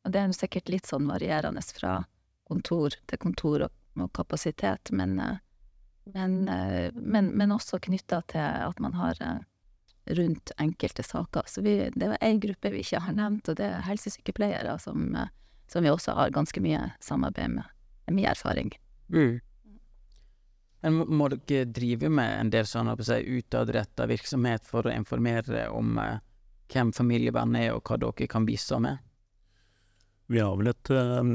og, 0.05 0.11
det 0.13 0.21
er 0.21 0.35
sikkert 0.37 0.69
litt 0.69 0.89
sånn 0.89 1.09
varierende 1.09 1.63
fra 1.65 1.97
kontor 2.45 2.93
til 3.09 3.21
kontor 3.21 3.65
og, 3.67 3.73
og 3.97 4.11
kapasitet, 4.13 4.93
men, 4.93 5.17
uh, 5.19 5.37
men, 6.13 6.37
men, 6.93 7.31
men, 7.33 7.55
også 7.55 7.81
knytta 7.81 8.21
til 8.29 8.45
at 8.69 8.79
man 8.79 8.93
har 8.99 9.17
rundt 10.05 10.51
enkelte 10.61 11.03
saker. 11.03 11.49
Så 11.49 11.63
vi, 11.65 11.89
det 11.95 12.11
var 12.11 12.21
ei 12.21 12.37
gruppe 12.37 12.69
vi 12.69 12.83
ikke 12.85 13.01
har 13.01 13.17
nevnt, 13.17 13.49
og 13.49 13.57
det 13.57 13.65
er 13.65 13.87
helsesykepleiere 13.87 14.77
som, 14.79 15.17
som 15.67 15.83
vi 15.83 15.89
også 15.89 16.13
har 16.13 16.35
ganske 16.35 16.61
mye 16.61 16.91
samarbeid 17.01 17.57
med, 17.57 17.73
med 18.05 18.19
mye 18.19 18.29
erfaring. 18.35 18.69
Mm. 19.09 19.39
Men 20.85 21.01
må 21.17 21.27
dere 21.33 21.65
drive 21.65 22.11
med 22.13 22.29
en 22.39 22.51
del 22.53 22.67
sånn 22.69 22.91
si, 23.01 23.17
utadretta 23.39 24.05
virksomhet 24.05 24.67
for 24.69 24.85
å 24.85 24.93
informere 24.93 25.65
om 25.73 25.97
eh, 25.97 26.19
hvem 26.69 26.91
familievernet 26.93 27.63
er, 27.63 27.73
og 27.73 27.89
hva 27.89 27.97
dere 28.03 28.27
kan 28.29 28.45
bistå 28.45 28.77
med? 28.83 29.01
Vi 30.31 30.41
har 30.41 30.55
vel 30.57 30.71
et 30.71 30.89
uh, 30.91 31.25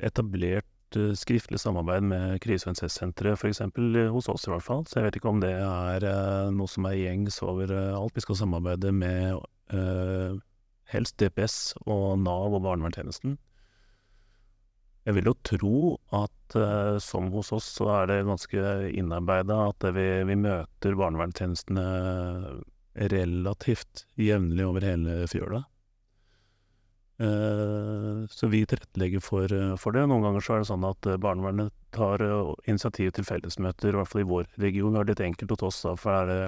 etablert 0.00 0.96
uh, 0.96 1.12
skriftlig 1.18 1.60
samarbeid 1.60 2.06
med 2.08 2.38
Krise- 2.44 2.68
og 2.68 2.72
incestsenteret, 2.72 3.36
f.eks. 3.36 3.60
hos 4.14 4.30
oss 4.32 4.48
i 4.48 4.52
hvert 4.54 4.66
fall. 4.66 4.86
Så 4.88 4.98
jeg 4.98 5.08
vet 5.08 5.18
ikke 5.20 5.32
om 5.32 5.42
det 5.42 5.52
er 5.58 6.06
uh, 6.06 6.48
noe 6.54 6.70
som 6.70 6.88
er 6.88 7.00
gjengs 7.00 7.42
over 7.44 7.72
alt. 7.72 8.16
Vi 8.16 8.24
skal 8.24 8.40
samarbeide 8.44 8.92
med 8.96 9.40
helst 10.92 11.16
DPS 11.16 11.56
og 11.88 12.20
Nav 12.20 12.52
og 12.52 12.60
barnevernstjenesten. 12.66 13.38
Jeg 15.02 15.16
vil 15.16 15.30
jo 15.30 15.34
tro 15.42 15.78
at 16.14 16.56
uh, 16.58 16.98
som 17.02 17.30
hos 17.34 17.50
oss, 17.56 17.66
så 17.78 17.88
er 17.96 18.10
det 18.10 18.20
ganske 18.28 18.60
innarbeida 18.94 19.56
at 19.72 19.88
vi, 19.96 20.06
vi, 20.28 20.36
møter 20.38 20.98
barnevernstjenestene 20.98 21.86
relativt 23.10 24.04
jevnlig 24.20 24.66
over 24.68 24.86
hele 24.86 25.22
fjøla. 25.32 25.64
Uh, 27.22 28.24
så 28.32 28.48
vi 28.50 28.64
tilrettelegger 28.66 29.22
for, 29.22 29.52
for, 29.78 29.94
det. 29.94 30.04
Noen 30.10 30.24
ganger 30.26 30.42
så 30.42 30.56
er 30.56 30.64
det 30.64 30.70
sånn 30.72 30.88
at 30.88 31.08
barnevernet 31.22 31.70
tar 31.94 32.24
initiativ 32.66 33.12
til 33.14 33.28
fellesmøter, 33.28 33.92
i 33.92 34.00
hvert 34.00 34.10
fall 34.10 34.24
i 34.24 34.30
vår 34.32 34.50
region. 34.64 34.94
Vi 34.94 35.02
har 35.02 35.10
litt 35.10 35.22
enkelt 35.22 35.54
hos 35.54 35.66
oss, 35.68 35.82
da, 35.86 35.94
for 36.00 36.18
er 36.18 36.32
det 36.32 36.42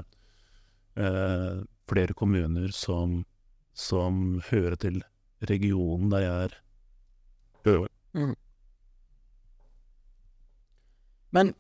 flere 1.91 2.15
kommuner 2.17 2.71
som, 2.75 3.21
som 3.77 4.41
hører 4.49 4.79
til 4.81 5.03
regionen 5.51 6.11
der 6.13 6.25
jeg 6.25 6.49
er. 6.49 6.57
Mm. 8.15 8.35
Men 11.35 11.55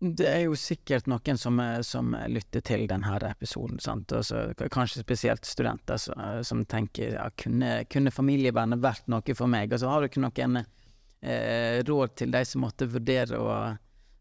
det 0.00 0.24
er 0.24 0.42
jo 0.46 0.56
sikkert 0.56 1.08
noen 1.10 1.36
som, 1.36 1.58
som 1.84 2.14
lytter 2.32 2.62
til 2.64 2.86
denne 2.88 3.18
episoden? 3.28 3.76
Også, 3.76 4.46
kanskje 4.72 5.02
spesielt 5.04 5.44
studenter 5.44 6.00
som, 6.00 6.16
som 6.46 6.62
tenker 6.64 7.18
ja, 7.18 7.26
kunne, 7.36 7.82
kunne 7.92 8.12
familievernet 8.14 8.80
vært 8.80 9.10
noe 9.12 9.36
for 9.36 9.50
meg? 9.52 9.72
Altså, 9.72 9.90
har 9.92 10.00
du 10.00 10.08
ikke 10.08 10.24
noen 10.24 10.62
eh, 10.62 11.82
råd 11.84 12.16
til 12.16 12.32
de 12.32 12.42
som 12.48 12.64
måtte 12.64 12.88
vurdere 12.88 13.40
å 13.40 13.54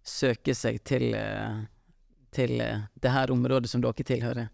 søke 0.04 0.56
seg 0.58 0.82
til, 0.84 1.14
eh, 1.16 1.62
til 2.36 2.60
eh, 2.60 2.88
det 3.00 3.14
her 3.16 3.32
området 3.32 3.72
som 3.72 3.84
dere 3.84 4.08
tilhører? 4.12 4.50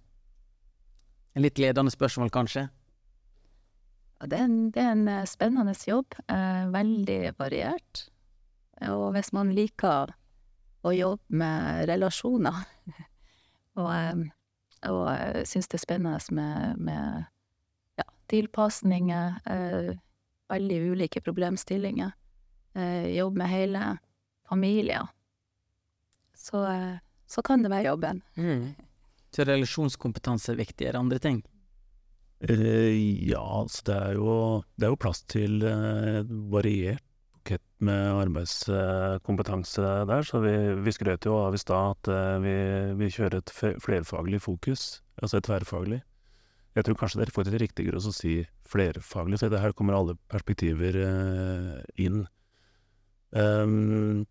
En 1.36 1.44
litt 1.44 1.58
ledende 1.60 1.92
spørsmål, 1.92 2.30
kanskje? 2.32 2.68
Det 4.24 4.38
er 4.38 4.46
en, 4.46 4.70
det 4.72 4.84
er 4.84 4.94
en 4.94 5.08
eh, 5.12 5.26
spennende 5.28 5.74
jobb. 5.88 6.16
Eh, 6.32 6.70
veldig 6.72 7.34
variert. 7.40 8.06
Og 8.92 9.10
hvis 9.16 9.34
man 9.36 9.52
liker 9.56 10.14
å 10.86 10.94
jobbe 10.94 11.42
med 11.42 11.86
relasjoner. 11.90 12.64
og 13.82 14.26
og 14.92 15.46
syns 15.48 15.70
det 15.72 15.80
er 15.80 15.84
spennende 15.84 16.36
med, 16.36 16.82
med 16.84 17.26
ja, 18.00 18.06
tilpasninger, 18.32 19.40
eh, 19.50 19.96
veldig 20.52 20.80
ulike 20.92 21.22
problemstillinger. 21.26 22.14
Eh, 22.76 23.08
jobbe 23.16 23.42
med 23.42 23.50
hele 23.50 23.84
familier. 24.50 25.08
Så, 26.36 26.66
eh, 26.70 26.98
så, 27.28 27.42
kan 27.42 27.64
det 27.64 27.72
være 27.74 27.90
jobben. 27.90 28.22
Mm. 28.36 28.76
Så 29.34 29.44
relasjonskompetanse 29.48 30.54
er 30.54 30.62
viktig. 30.62 30.88
Er 30.88 30.94
det 30.94 31.00
andre 31.02 31.20
ting? 31.20 31.42
Eh, 32.40 33.26
ja, 33.30 33.42
altså 33.42 33.88
det 33.90 33.96
er 33.96 34.20
jo, 34.20 34.38
det 34.76 34.86
er 34.86 34.94
jo 34.94 35.02
plass 35.02 35.24
til 35.32 35.64
eh, 35.66 36.22
variert 36.52 37.04
bukett 37.46 37.62
med 37.78 38.10
arbeidskompetanse 38.18 39.82
der, 40.10 40.24
så 40.26 40.40
vi, 40.42 40.54
vi 40.82 40.92
skrøt 40.92 41.26
jo 41.26 41.38
av 41.38 41.54
i 41.54 41.62
stad 41.62 41.94
at 41.94 42.10
uh, 42.10 42.42
vi, 42.42 42.56
vi, 42.98 43.10
kjører 43.14 43.38
et 43.38 43.54
flerfaglig 43.84 44.42
fokus, 44.42 45.04
altså 45.22 45.38
et 45.38 45.46
tverrfaglig. 45.46 46.02
Jeg 46.76 46.86
tror 46.86 46.98
kanskje 46.98 47.20
det 47.20 47.28
er 47.28 47.36
faktisk 47.36 47.62
riktigere 47.62 48.02
å 48.02 48.14
si 48.14 48.40
flerfaglig, 48.66 49.38
så 49.40 49.52
her 49.54 49.76
kommer 49.78 49.94
alle 49.94 50.18
perspektiver 50.28 50.98
uh, 50.98 51.78
inn. 52.02 52.26
Um, 53.30 54.26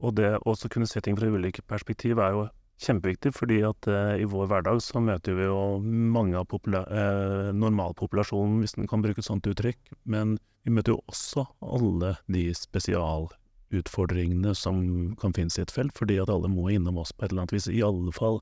og 0.00 0.16
det 0.16 0.36
å 0.44 0.54
kunne 0.68 0.88
se 0.88 1.00
ting 1.00 1.16
fra 1.16 1.32
ulike 1.32 1.64
perspektiv 1.64 2.20
er 2.20 2.36
jo 2.36 2.46
kjempeviktig, 2.80 3.32
fordi 3.36 3.60
at 3.66 3.88
uh, 3.90 4.14
i 4.16 4.26
vår 4.28 4.46
hverdag 4.50 4.80
så 4.84 5.00
møter 5.04 5.36
vi 5.36 5.44
jo 5.48 5.78
mange 5.84 6.38
av 6.40 6.46
uh, 6.50 7.50
normalpopulasjonen, 7.56 8.60
hvis 8.62 8.76
en 8.78 8.88
kan 8.90 9.02
bruke 9.04 9.20
et 9.20 9.28
sånt 9.28 9.46
uttrykk. 9.50 9.78
Men 10.04 10.38
vi 10.64 10.70
møter 10.74 10.94
jo 10.94 11.04
også 11.10 11.44
alle 11.60 12.14
de 12.32 12.54
spesialutfordringene 12.56 14.54
som 14.56 15.14
kan 15.20 15.36
finnes 15.36 15.58
i 15.58 15.64
et 15.64 15.74
felt, 15.74 15.94
fordi 15.98 16.18
at 16.22 16.32
alle 16.32 16.48
må 16.52 16.70
innom 16.72 17.00
oss 17.02 17.12
på 17.12 17.24
et 17.24 17.30
eller 17.32 17.42
annet 17.44 17.56
vis, 17.58 17.68
i 17.68 17.84
alle 17.84 18.12
fall 18.16 18.40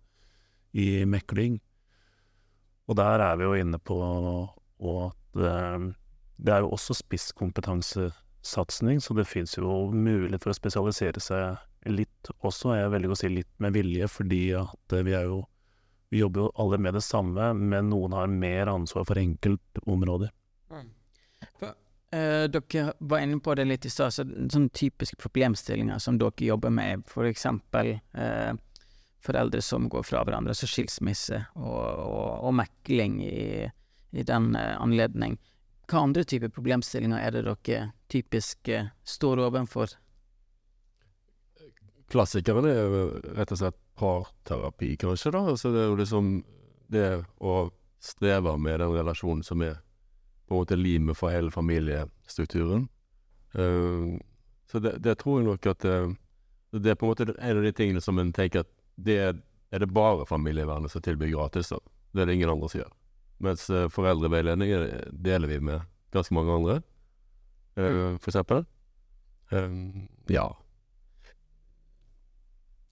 i 0.78 1.04
mekling. 1.08 1.58
Og 2.88 2.96
der 2.98 3.20
er 3.20 3.36
vi 3.36 3.44
jo 3.44 3.58
inne 3.58 3.78
på 3.82 3.96
at 3.98 5.42
uh, 5.42 5.78
det 6.38 6.54
er 6.54 6.62
jo 6.62 6.72
også 6.76 6.94
spisskompetansesatsing, 8.42 9.00
så 9.00 9.14
det 9.14 9.24
fins 9.24 9.56
jo 9.58 9.90
mulighet 9.92 10.42
for 10.42 10.50
å 10.50 10.56
spesialisere 10.56 11.20
seg 11.20 11.56
litt 11.86 12.30
også, 12.42 12.76
jeg 12.76 12.90
velger 12.90 13.10
å 13.10 13.16
si 13.16 13.28
litt 13.28 13.50
med 13.58 13.72
vilje, 13.72 14.08
fordi 14.08 14.54
at 14.54 14.92
vi 15.04 15.12
er 15.14 15.24
jo 15.24 15.46
Vi 16.10 16.22
jobber 16.22 16.40
jo 16.40 16.52
alle 16.56 16.78
med 16.78 16.94
det 16.94 17.02
samme, 17.02 17.52
men 17.52 17.90
noen 17.90 18.14
har 18.16 18.26
mer 18.26 18.66
ansvar 18.66 19.04
for 19.04 19.18
enkeltområder. 19.20 20.30
Mm. 20.70 20.86
Uh, 21.60 22.48
dere 22.48 22.94
var 22.98 23.20
inne 23.20 23.38
på 23.44 23.54
det 23.54 23.66
litt 23.68 23.84
i 23.84 23.90
stad, 23.90 24.14
så 24.14 24.24
sånne 24.24 24.72
typiske 24.72 25.18
problemstillinger 25.20 25.98
som 26.00 26.16
dere 26.16 26.46
jobber 26.46 26.70
med, 26.72 27.04
for 27.04 27.28
eksempel 27.28 27.98
uh, 28.16 28.56
foreldre 29.20 29.60
som 29.60 29.90
går 29.92 30.02
fra 30.08 30.24
hverandre, 30.24 30.54
så 30.56 30.64
skilsmisse 30.64 31.42
og, 31.60 31.76
og, 31.76 32.48
og 32.48 32.56
mekling 32.56 33.20
i, 33.28 33.68
i 34.16 34.24
den 34.24 34.56
uh, 34.56 34.80
anledning. 34.80 35.36
Hva 35.88 36.04
andre 36.04 36.24
typer 36.28 36.52
problemstillinger 36.52 37.22
er 37.22 37.32
det 37.32 37.46
dere 37.46 37.80
typisk 38.12 38.68
står 39.08 39.40
overfor? 39.46 39.94
Klassikeren 42.12 42.68
er 42.68 42.78
jo 42.78 43.00
rett 43.36 43.52
og 43.52 43.60
slett 43.60 43.78
parterapi, 43.98 44.94
kanskje, 45.00 45.32
da. 45.34 45.42
Altså 45.52 45.72
det 45.72 45.82
er 45.82 45.90
jo 45.90 45.98
liksom 45.98 46.30
det 46.92 47.08
å 47.40 47.56
streve 48.00 48.54
med 48.56 48.80
den 48.80 48.94
relasjonen 48.94 49.42
som 49.44 49.62
er 49.64 49.80
på 50.48 50.54
en 50.54 50.62
måte 50.62 50.78
limet 50.78 51.18
for 51.18 51.32
hele 51.34 51.50
familiestrukturen. 51.50 52.86
Uh, 53.54 54.16
så 54.70 54.78
det, 54.78 54.98
det, 55.04 55.18
tror 55.20 55.40
jeg 55.40 55.48
nok 55.48 55.66
at 55.72 55.84
uh, 55.84 56.14
det 56.72 56.92
er 56.92 56.96
på 57.00 57.08
en 57.08 57.12
måte 57.12 57.28
en 57.32 57.60
av 57.60 57.64
de 57.64 57.72
tingene 57.72 58.00
som 58.04 58.18
en 58.20 58.32
tenker 58.32 58.64
at 58.64 58.72
det 58.96 59.18
er, 59.28 59.36
er 59.72 59.84
det 59.84 59.92
bare 59.92 60.26
familievernet 60.28 60.92
som 60.92 61.04
tilbyr 61.04 61.34
gratis. 61.34 61.72
da. 61.72 61.80
Det 62.12 62.22
er 62.22 62.30
det 62.30 62.38
ingen 62.38 62.54
andre 62.54 62.68
som 62.72 62.82
gjør. 62.82 62.94
Mens 63.44 63.68
uh, 63.70 63.86
foreldreveiledning 63.92 64.72
deler 65.12 65.50
vi 65.50 65.60
med 65.62 65.84
ganske 66.14 66.34
mange 66.34 66.54
andre, 66.54 66.80
uh, 67.78 68.16
for 68.18 68.32
eksempel. 68.32 68.64
Um, 69.50 70.08
ja. 70.28 70.48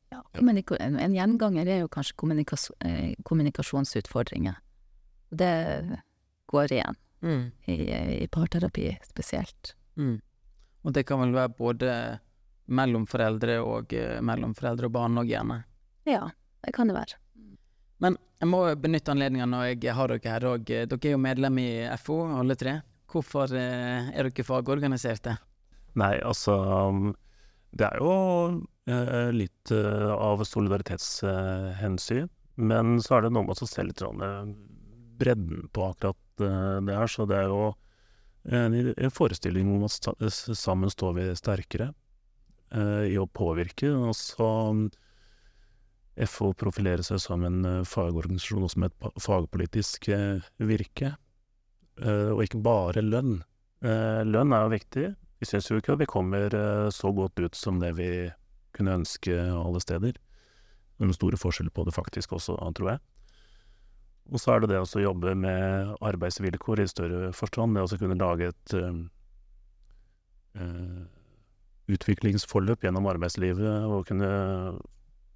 Ja, 0.08 0.22
en, 0.32 0.98
en 0.98 1.14
gjenganger 1.14 1.66
er 1.66 1.82
jo 1.82 1.88
kanskje 1.92 2.14
kommunikasj 2.16 2.70
eh, 2.86 3.14
kommunikasjonsutfordringer. 3.26 4.54
Det 5.28 5.98
går 6.46 6.72
igjen, 6.72 6.96
mm. 7.20 7.42
i, 7.66 7.76
i, 8.22 8.28
parterapi 8.32 8.94
spesielt. 9.04 9.74
Mm. 9.98 10.20
Og 10.86 10.94
det 10.94 11.04
kan 11.08 11.20
vel 11.20 11.34
være 11.34 11.52
både 11.58 11.92
mellom 12.66 13.06
foreldre 13.10 13.58
og 13.60 13.92
eh, 13.96 14.20
mellom 14.24 14.54
foreldre 14.56 14.88
og 14.88 14.94
barn 14.94 15.18
òg, 15.20 15.30
gjerne. 15.34 15.60
Ja, 16.06 16.30
det 16.64 16.74
kan 16.76 16.88
det 16.88 16.96
være. 16.96 17.18
Men 18.02 18.18
jeg 18.36 18.50
må 18.50 18.60
benytte 18.76 19.14
anledningen 19.14 19.52
når 19.52 19.70
jeg 19.70 19.94
har 19.96 20.12
dere 20.12 20.34
her 20.34 20.46
òg. 20.50 20.68
Dere 20.68 20.98
er 21.00 21.14
jo 21.14 21.20
medlem 21.22 21.60
i 21.62 21.70
FO, 22.02 22.20
alle 22.36 22.56
tre. 22.58 22.78
Hvorfor 23.10 23.52
eh, 23.56 24.10
er 24.12 24.28
dere 24.28 24.44
fagorganiserte? 24.44 25.36
Nei, 25.96 26.16
altså 26.20 26.56
Det 27.72 27.86
er 27.86 28.02
jo 28.02 28.12
eh, 28.90 29.30
litt 29.32 29.72
eh, 29.72 30.10
av 30.12 30.44
solidaritetshensyn. 30.44 32.28
Men 32.56 33.00
så 33.04 33.16
er 33.18 33.26
det 33.26 33.34
noe 33.36 33.48
med 33.48 33.60
å 33.60 33.68
se 33.68 33.84
litt 33.84 34.04
bredden 35.20 35.66
på 35.72 35.88
akkurat 35.90 36.22
det 36.84 36.96
her. 36.96 37.08
Så 37.08 37.24
det 37.28 37.40
er 37.40 37.50
jo 37.52 37.74
en, 38.48 39.10
forestilling 39.12 39.72
om 39.72 39.84
at 39.88 40.08
sammen 40.56 40.92
står 40.92 41.16
vi 41.16 41.26
sterkere 41.36 41.90
i 43.08 43.16
å 43.20 43.28
påvirke. 43.28 43.92
Og 43.92 44.16
så 44.16 44.48
FO 46.24 46.52
profilerer 46.56 47.04
seg 47.04 47.20
som 47.20 47.44
en 47.44 47.64
eh, 47.68 47.84
fagorganisasjon 47.84 48.64
og 48.64 48.72
som 48.72 48.86
et 48.86 49.08
fagpolitisk 49.20 50.08
eh, 50.14 50.46
virke. 50.64 51.12
Eh, 52.00 52.30
og 52.32 52.42
ikke 52.46 52.62
bare 52.64 53.04
lønn. 53.04 53.42
Lønn 53.86 54.54
er 54.56 54.62
jo 54.64 54.72
viktig. 54.72 55.08
Vi 55.38 55.46
syns 55.46 55.68
jo 55.68 55.76
ikke 55.78 55.98
vi 56.00 56.06
kommer 56.08 56.54
så 56.90 57.10
godt 57.14 57.38
ut 57.38 57.54
som 57.54 57.76
det 57.78 57.90
vi 57.98 58.08
kunne 58.74 58.94
ønske 59.02 59.34
alle 59.36 59.82
steder. 59.84 60.16
Det 60.16 61.04
er 61.04 61.10
noen 61.10 61.14
store 61.14 61.38
forskjeller 61.38 61.74
på 61.76 61.84
det 61.86 61.94
faktisk 61.94 62.32
også, 62.38 62.56
tror 62.74 62.94
jeg. 62.94 63.02
Og 64.32 64.40
så 64.42 64.54
er 64.54 64.64
det 64.64 64.72
det 64.72 64.80
å 64.80 65.02
jobbe 65.04 65.36
med 65.38 65.92
arbeidsvilkår 66.00 66.82
i 66.82 66.88
større 66.90 67.28
forstand. 67.36 67.76
Det 67.76 67.84
å 67.84 68.00
kunne 68.00 68.18
lage 68.18 68.48
et 68.48 68.74
eh, 70.56 71.04
utviklingsforløp 71.94 72.88
gjennom 72.88 73.06
arbeidslivet 73.12 73.86
og 73.86 74.08
kunne 74.08 74.30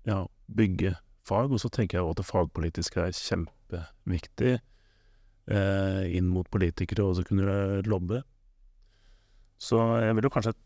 ja, 0.08 0.24
bygge 0.46 0.94
fag. 1.26 1.52
Og 1.52 1.62
så 1.62 1.70
tenker 1.72 1.98
jeg 1.98 2.10
at 2.10 2.20
det 2.20 2.28
fagpolitiske 2.28 3.02
er 3.02 3.16
kjempeviktig 3.16 4.54
eh, 4.56 6.02
inn 6.16 6.30
mot 6.32 6.48
politikere, 6.50 7.06
og 7.06 7.18
så 7.18 7.26
kunne 7.26 7.80
lobbe. 7.88 8.22
Så 9.60 9.80
jeg 10.00 10.16
vil 10.16 10.28
jo 10.28 10.34
kanskje 10.34 10.56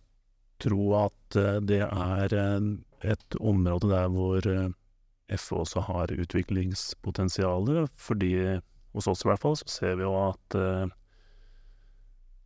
tro 0.62 0.88
at 1.02 1.38
eh, 1.40 1.60
det 1.66 1.82
er 1.86 2.38
eh, 2.38 2.70
et 3.14 3.38
område 3.40 3.90
der 3.90 4.10
hvor 4.12 4.40
FH 4.44 5.40
FO 5.40 5.62
også 5.62 5.80
har 5.86 6.12
utviklingspotensial, 6.12 7.88
fordi 7.96 8.60
hos 8.94 9.08
oss 9.10 9.24
i 9.24 9.28
hvert 9.28 9.42
fall 9.42 9.56
så 9.58 9.70
ser 9.70 9.96
vi 9.98 10.06
jo 10.06 10.12
at 10.20 10.56
eh, 10.58 10.92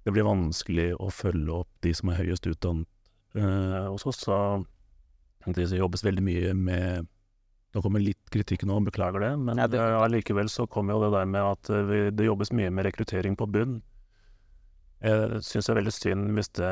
det 0.06 0.14
blir 0.16 0.24
vanskelig 0.24 0.94
å 0.96 1.10
følge 1.12 1.60
opp 1.60 1.70
de 1.84 1.92
som 1.96 2.12
er 2.12 2.22
høyest 2.22 2.48
utdannet. 2.48 2.88
Eh, 3.36 3.88
hos 3.90 4.06
oss 4.08 4.22
så 4.24 4.38
det 5.56 5.78
jobbes 5.78 6.04
veldig 6.04 6.22
mye 6.24 6.54
med 6.54 7.06
Nå 7.76 7.82
kommer 7.84 8.00
litt 8.00 8.30
kritikk 8.32 8.62
nå, 8.64 8.78
beklager 8.80 9.20
det, 9.20 9.38
men 9.44 9.58
Ja, 9.60 9.66
det- 9.68 9.78
eh, 9.78 10.46
så 10.48 10.66
kommer 10.66 10.94
jo 10.94 11.02
det 11.04 11.10
der 11.18 11.26
med 11.26 11.42
at 11.42 11.68
eh, 11.70 11.82
vi, 11.84 12.10
det 12.10 12.24
jobbes 12.24 12.50
mye 12.50 12.70
med 12.72 12.86
rekruttering 12.86 13.36
på 13.36 13.46
bunn. 13.46 13.82
Jeg 15.02 15.42
syns 15.44 15.66
det 15.66 15.72
er 15.74 15.78
veldig 15.82 15.92
synd 15.92 16.30
hvis 16.34 16.48
det 16.58 16.70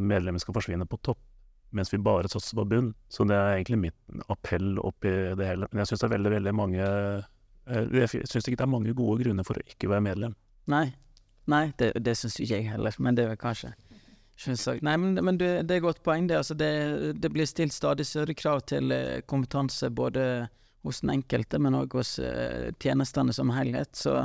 medlemmet 0.00 0.40
skal 0.40 0.54
forsvinne 0.56 0.86
på 0.88 0.98
topp, 1.02 1.18
mens 1.76 1.92
vi 1.92 1.98
bare 1.98 2.26
satser 2.26 2.56
på 2.56 2.64
bunn. 2.66 2.94
Så 3.12 3.26
det 3.28 3.36
er 3.36 3.58
egentlig 3.58 3.78
mitt 3.84 4.24
appell 4.32 4.78
oppi 4.78 5.12
det 5.36 5.46
hele. 5.46 5.68
Men 5.70 5.84
jeg 5.84 5.92
syns 5.92 6.00
det 6.00 6.08
er 6.08 6.16
veldig, 6.16 6.32
veldig 6.38 6.54
mange 6.56 6.80
eh, 6.80 7.84
Jeg 8.00 8.08
syns 8.24 8.48
ikke 8.48 8.56
det 8.56 8.66
er 8.66 8.72
mange 8.72 8.94
gode 8.96 9.22
grunner 9.22 9.44
for 9.46 9.54
å 9.60 9.66
ikke 9.68 9.90
være 9.92 10.00
medlem. 10.08 10.34
Nei, 10.66 10.94
Nei 11.50 11.66
det, 11.76 11.92
det 12.02 12.16
syns 12.16 12.40
ikke 12.40 12.56
jeg 12.62 12.70
heller, 12.72 12.96
men 12.98 13.14
det 13.14 13.24
er 13.24 13.34
vel 13.34 13.40
kanskje 13.44 13.74
selvsagt. 14.40 14.84
Nei, 14.86 14.96
men, 15.00 15.18
men 15.24 15.38
det, 15.40 15.50
er 15.60 15.76
et 15.76 15.84
godt 15.84 16.02
poeng, 16.06 16.28
det. 16.30 16.38
Altså, 16.40 16.56
det. 16.58 16.72
Det 17.20 17.30
blir 17.32 17.48
stilt 17.48 17.76
stadig 17.76 18.06
større 18.08 18.36
krav 18.38 18.64
til 18.70 18.92
eh, 18.94 19.20
kompetanse 19.28 19.90
både 19.92 20.24
hos 20.82 21.00
den 21.00 21.14
enkelte, 21.18 21.60
men 21.60 21.76
òg 21.76 21.98
hos 21.98 22.16
eh, 22.22 22.70
tjenestene 22.80 23.34
som 23.36 23.52
helhet. 23.54 23.92
Så 23.96 24.24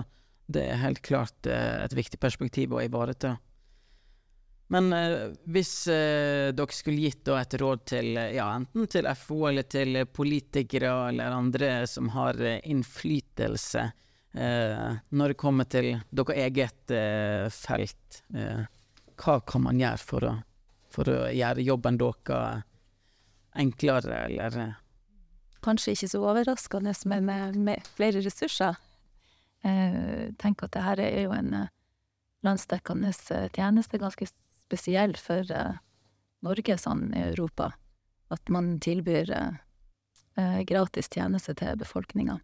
det 0.51 0.67
er 0.69 0.83
helt 0.83 1.03
klart 1.05 1.49
eh, 1.49 1.83
et 1.83 1.95
viktig 1.95 2.19
perspektiv 2.21 2.75
å 2.75 2.83
ivareta. 2.85 3.35
Men 4.73 4.89
eh, 4.95 5.35
hvis 5.51 5.73
dere 5.85 6.73
skulle 6.73 7.09
gitt 7.09 7.25
da 7.27 7.41
et 7.41 7.57
råd 7.61 7.83
til 7.91 8.15
ja, 8.17 8.47
enten 8.55 8.87
til 8.91 9.09
FO 9.19 9.43
eller 9.51 9.67
til 9.69 10.01
politikere 10.07 10.95
eller 11.11 11.35
andre 11.35 11.75
som 11.89 12.09
har 12.15 12.39
innflytelse 12.63 13.91
når 14.35 15.31
det 15.31 15.37
kommer 15.39 15.63
til 15.71 15.93
deres 16.11 16.35
eget 16.35 16.91
felt, 17.55 18.17
hva 19.21 19.39
kan 19.47 19.65
man 19.65 19.79
gjøre 19.79 20.01
for 20.01 20.27
å, 20.27 20.33
for 20.91 21.11
å 21.11 21.19
gjøre 21.33 21.65
jobben 21.65 21.99
deres 22.01 22.63
enklere, 23.55 24.25
eller 24.25 24.57
eh, 24.59 24.73
Kanskje 25.65 25.95
ikke 25.95 26.09
så 26.11 26.19
overraskende, 26.21 26.91
men 27.09 27.25
med, 27.25 27.55
med 27.57 27.87
flere 27.97 28.21
ressurser. 28.21 28.75
Jeg 29.65 30.35
tenker 30.37 30.67
at 30.67 30.75
dette 30.75 31.07
er 31.07 31.23
jo 31.23 31.31
en 31.33 31.53
eh, 31.57 31.71
landsdekkende 32.45 33.09
eh, 33.33 33.47
tjeneste, 33.55 33.97
ganske 33.97 34.27
spesiell 34.29 35.15
for 35.17 35.49
eh, 35.49 35.79
Norge 36.45 36.77
sånn 36.77 37.07
i 37.15 37.23
Europa. 37.31 37.71
At 38.29 38.53
man 38.53 38.75
tilbyr 38.83 39.31
eh, 39.33 39.57
eh, 40.37 40.59
gratis 40.69 41.09
tjeneste 41.09 41.55
til 41.57 41.81
befolkninga. 41.81 42.37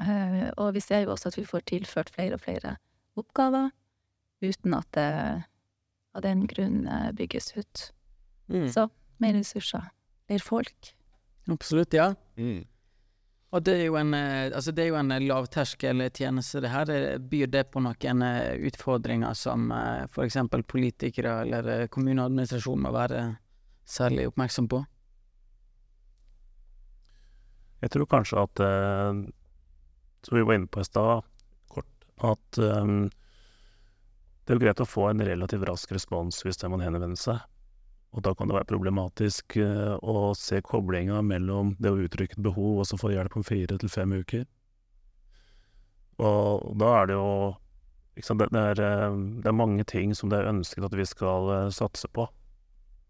Eh, 0.00 0.48
og 0.56 0.72
vi 0.74 0.82
ser 0.82 1.04
jo 1.04 1.14
også 1.14 1.30
at 1.30 1.38
vi 1.38 1.46
får 1.46 1.68
tilført 1.70 2.10
flere 2.14 2.38
og 2.38 2.42
flere 2.42 2.76
oppgaver, 3.20 3.70
uten 4.42 4.74
at 4.74 4.90
det 4.96 5.08
av 6.14 6.22
den 6.22 6.46
grunn 6.46 6.86
eh, 6.86 7.12
bygges 7.12 7.56
ut. 7.56 7.92
mm. 8.48 8.68
Så 8.72 8.88
mer 9.22 9.34
ressurser, 9.34 9.88
mer 10.28 10.38
folk. 10.38 10.94
Absolutt, 11.50 11.94
ja. 11.94 12.14
Mm. 12.36 12.64
Og 13.52 13.64
det 13.64 13.74
er 13.76 13.84
jo 13.84 13.96
en, 14.00 14.14
eh, 14.16 14.48
altså 14.54 14.72
det 14.72 14.84
er 14.84 14.90
jo 14.92 14.98
en 15.00 15.12
eh, 15.12 15.24
lavterskeltjeneste, 15.24 16.62
det 16.64 16.72
her. 16.72 16.92
Byr 17.18 17.50
det 17.52 17.66
på 17.72 17.82
noen 17.84 18.24
utfordringer 18.68 19.36
som 19.38 19.72
f.eks. 19.72 20.38
politikere 20.68 21.40
eller 21.42 21.86
kommuneadministrasjon 21.92 22.82
må 22.82 22.92
være 22.94 23.26
særlig 23.84 24.28
oppmerksom 24.30 24.68
på? 24.72 24.84
Jeg 27.82 27.90
tror 27.90 28.06
kanskje 28.06 28.38
at 28.38 28.60
Som 30.22 30.36
vi 30.38 30.44
var 30.46 30.54
inne 30.54 30.70
på 30.70 30.78
i 30.78 30.86
stad, 30.86 31.24
kort, 31.66 32.04
at 32.22 32.58
eh, 32.62 33.10
det 34.42 34.52
er 34.52 34.58
jo 34.58 34.64
greit 34.64 34.82
å 34.82 34.88
få 34.88 35.08
en 35.10 35.22
relativt 35.22 35.66
rask 35.68 35.92
respons 35.94 36.40
hvis 36.42 36.58
det 36.58 36.66
er 36.66 36.72
man 36.74 36.82
henvender 36.82 37.18
seg. 37.18 37.42
Og 38.12 38.24
da 38.26 38.34
kan 38.36 38.50
det 38.50 38.56
være 38.58 38.68
problematisk 38.68 39.56
eh, 39.62 39.94
å 39.96 40.32
se 40.36 40.60
koblinga 40.66 41.22
mellom 41.24 41.72
det 41.80 41.92
å 41.92 42.00
uttrykke 42.04 42.36
et 42.36 42.44
behov 42.44 42.82
og 42.82 42.88
så 42.88 42.98
få 43.00 43.14
hjelp 43.14 43.38
om 43.38 43.46
fire 43.46 43.78
til 43.80 43.92
fem 43.92 44.12
uker. 44.12 44.44
Og 46.20 46.74
da 46.78 46.90
er 46.98 47.08
det 47.08 47.16
jo 47.16 47.30
sant, 48.26 48.42
det, 48.42 48.50
er, 48.52 48.82
eh, 48.84 49.16
det 49.40 49.48
er 49.48 49.56
mange 49.56 49.86
ting 49.88 50.12
som 50.18 50.28
det 50.32 50.42
er 50.42 50.50
ønsket 50.50 50.90
at 50.90 50.98
vi 50.98 51.06
skal 51.08 51.52
eh, 51.54 51.70
satse 51.72 52.10
på. 52.12 52.26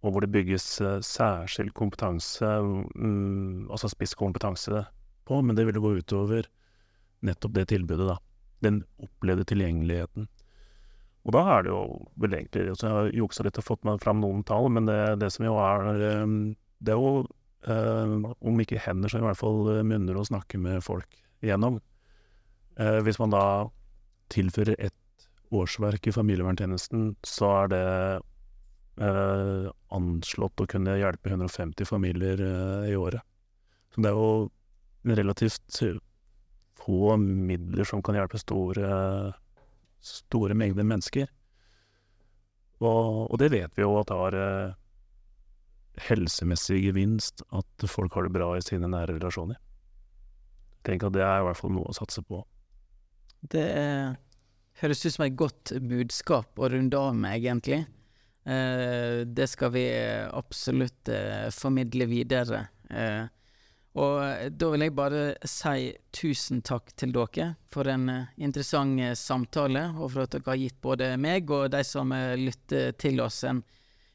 Og 0.02 0.14
hvor 0.14 0.22
det 0.22 0.32
bygges 0.34 0.64
særskilt 1.06 1.74
kompetanse, 1.78 2.46
mm, 2.46 3.70
altså 3.70 3.90
spisskompetanse 3.90 4.84
på, 5.30 5.38
men 5.46 5.54
det 5.58 5.68
vil 5.68 5.78
gå 5.82 5.92
utover 6.02 6.48
nettopp 7.22 7.54
det 7.54 7.68
tilbudet, 7.70 8.08
da. 8.10 8.16
Den 8.66 8.80
opplevde 9.02 9.46
tilgjengeligheten. 9.46 10.26
Og 11.22 11.34
da 11.36 11.42
er 11.54 11.62
det 11.64 11.70
jo 11.70 11.82
vel 12.18 12.34
egentlig 12.34 12.64
Jeg 12.72 12.90
har 12.90 13.12
juksa 13.14 13.44
litt 13.46 13.60
og 13.60 13.66
fått 13.66 13.84
meg 13.86 14.00
fram 14.02 14.22
noen 14.22 14.42
tall, 14.46 14.66
men 14.74 14.88
det, 14.88 14.98
det 15.22 15.30
som 15.34 15.46
jo 15.46 15.54
er 15.62 15.90
eh, 15.92 16.24
Det 16.82 16.94
er 16.94 16.98
jo, 16.98 17.26
eh, 17.70 18.16
om 18.34 18.62
ikke 18.64 18.82
hender, 18.82 19.12
så 19.12 19.20
i 19.20 19.26
hvert 19.26 19.38
fall 19.38 19.60
eh, 19.76 19.84
munner 19.86 20.18
å 20.18 20.26
snakke 20.26 20.58
med 20.58 20.82
folk 20.82 21.20
igjennom. 21.42 21.78
Eh, 22.78 22.98
Hvis 23.06 23.20
man 23.22 23.34
da 23.34 23.44
tilfører 24.32 24.78
ett 24.78 25.28
årsverk 25.52 26.08
i 26.08 26.14
familieverntjenesten, 26.16 27.12
så 27.28 27.50
er 27.60 27.72
det 27.72 27.84
eh, 29.04 29.68
anslått 29.94 30.64
å 30.64 30.68
kunne 30.70 30.96
hjelpe 30.98 31.30
150 31.30 31.86
familier 31.88 32.40
eh, 32.40 32.90
i 32.92 32.96
året. 32.96 33.22
Så 33.92 34.02
det 34.02 34.10
er 34.10 34.16
jo 34.16 35.12
relativt 35.12 35.82
få 36.82 37.16
midler 37.20 37.86
som 37.86 38.02
kan 38.02 38.16
hjelpe 38.16 38.40
store, 38.40 38.88
store 40.02 40.56
mengder 40.58 40.86
mennesker. 40.86 41.30
Og, 42.82 43.30
og 43.30 43.36
det 43.38 43.52
vet 43.54 43.76
vi 43.78 43.84
jo 43.84 43.94
at 44.00 44.10
har 44.10 44.36
eh, 44.36 44.74
helsemessig 46.08 46.80
gevinst 46.82 47.44
at 47.54 47.86
folk 47.90 48.14
har 48.16 48.26
det 48.26 48.34
bra 48.34 48.52
i 48.56 48.64
sine 48.64 48.90
nære 48.90 49.18
relasjoner. 49.18 49.60
Tenk 50.86 51.06
at 51.06 51.14
det 51.14 51.22
er 51.22 51.40
i 51.40 51.46
hvert 51.46 51.60
fall 51.60 51.74
noe 51.76 51.90
å 51.90 51.96
satse 51.96 52.24
på. 52.26 52.42
Det 53.52 53.62
eh, 53.62 54.14
høres 54.82 55.04
ut 55.06 55.14
som 55.14 55.26
et 55.26 55.38
godt 55.38 55.74
budskap 55.86 56.58
å 56.58 56.70
runde 56.72 56.98
av 56.98 57.14
med, 57.14 57.36
egentlig. 57.38 57.84
Eh, 58.42 59.22
det 59.26 59.46
skal 59.52 59.70
vi 59.76 59.86
absolutt 60.32 61.10
eh, 61.12 61.46
formidle 61.54 62.08
videre. 62.10 62.66
Eh, 62.90 63.22
og 63.92 64.52
da 64.56 64.70
vil 64.72 64.86
jeg 64.86 64.94
bare 64.96 65.22
si 65.44 65.90
tusen 66.16 66.62
takk 66.64 66.94
til 66.96 67.12
dere 67.12 67.50
for 67.72 67.88
en 67.92 68.08
eh, 68.08 68.30
interessant 68.40 69.00
eh, 69.04 69.12
samtale, 69.18 69.90
og 69.98 70.14
for 70.14 70.24
at 70.24 70.32
dere 70.32 70.48
har 70.48 70.60
gitt 70.62 70.78
både 70.80 71.10
meg 71.20 71.50
og 71.52 71.68
de 71.74 71.82
som 71.84 72.12
eh, 72.16 72.32
lytter 72.40 72.96
til 72.96 73.20
oss, 73.20 73.42
en 73.44 73.60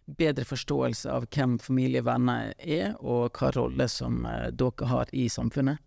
bedre 0.07 0.47
forståelse 0.47 1.11
av 1.11 1.27
hvem 1.29 1.57
familievenner 1.59 2.53
er, 2.57 2.95
og 3.03 3.37
hva 3.37 3.51
rolle 3.53 3.89
som 3.91 4.23
eh, 4.25 4.49
dere 4.49 4.89
har 4.89 5.13
i 5.13 5.27
samfunnet. 5.29 5.83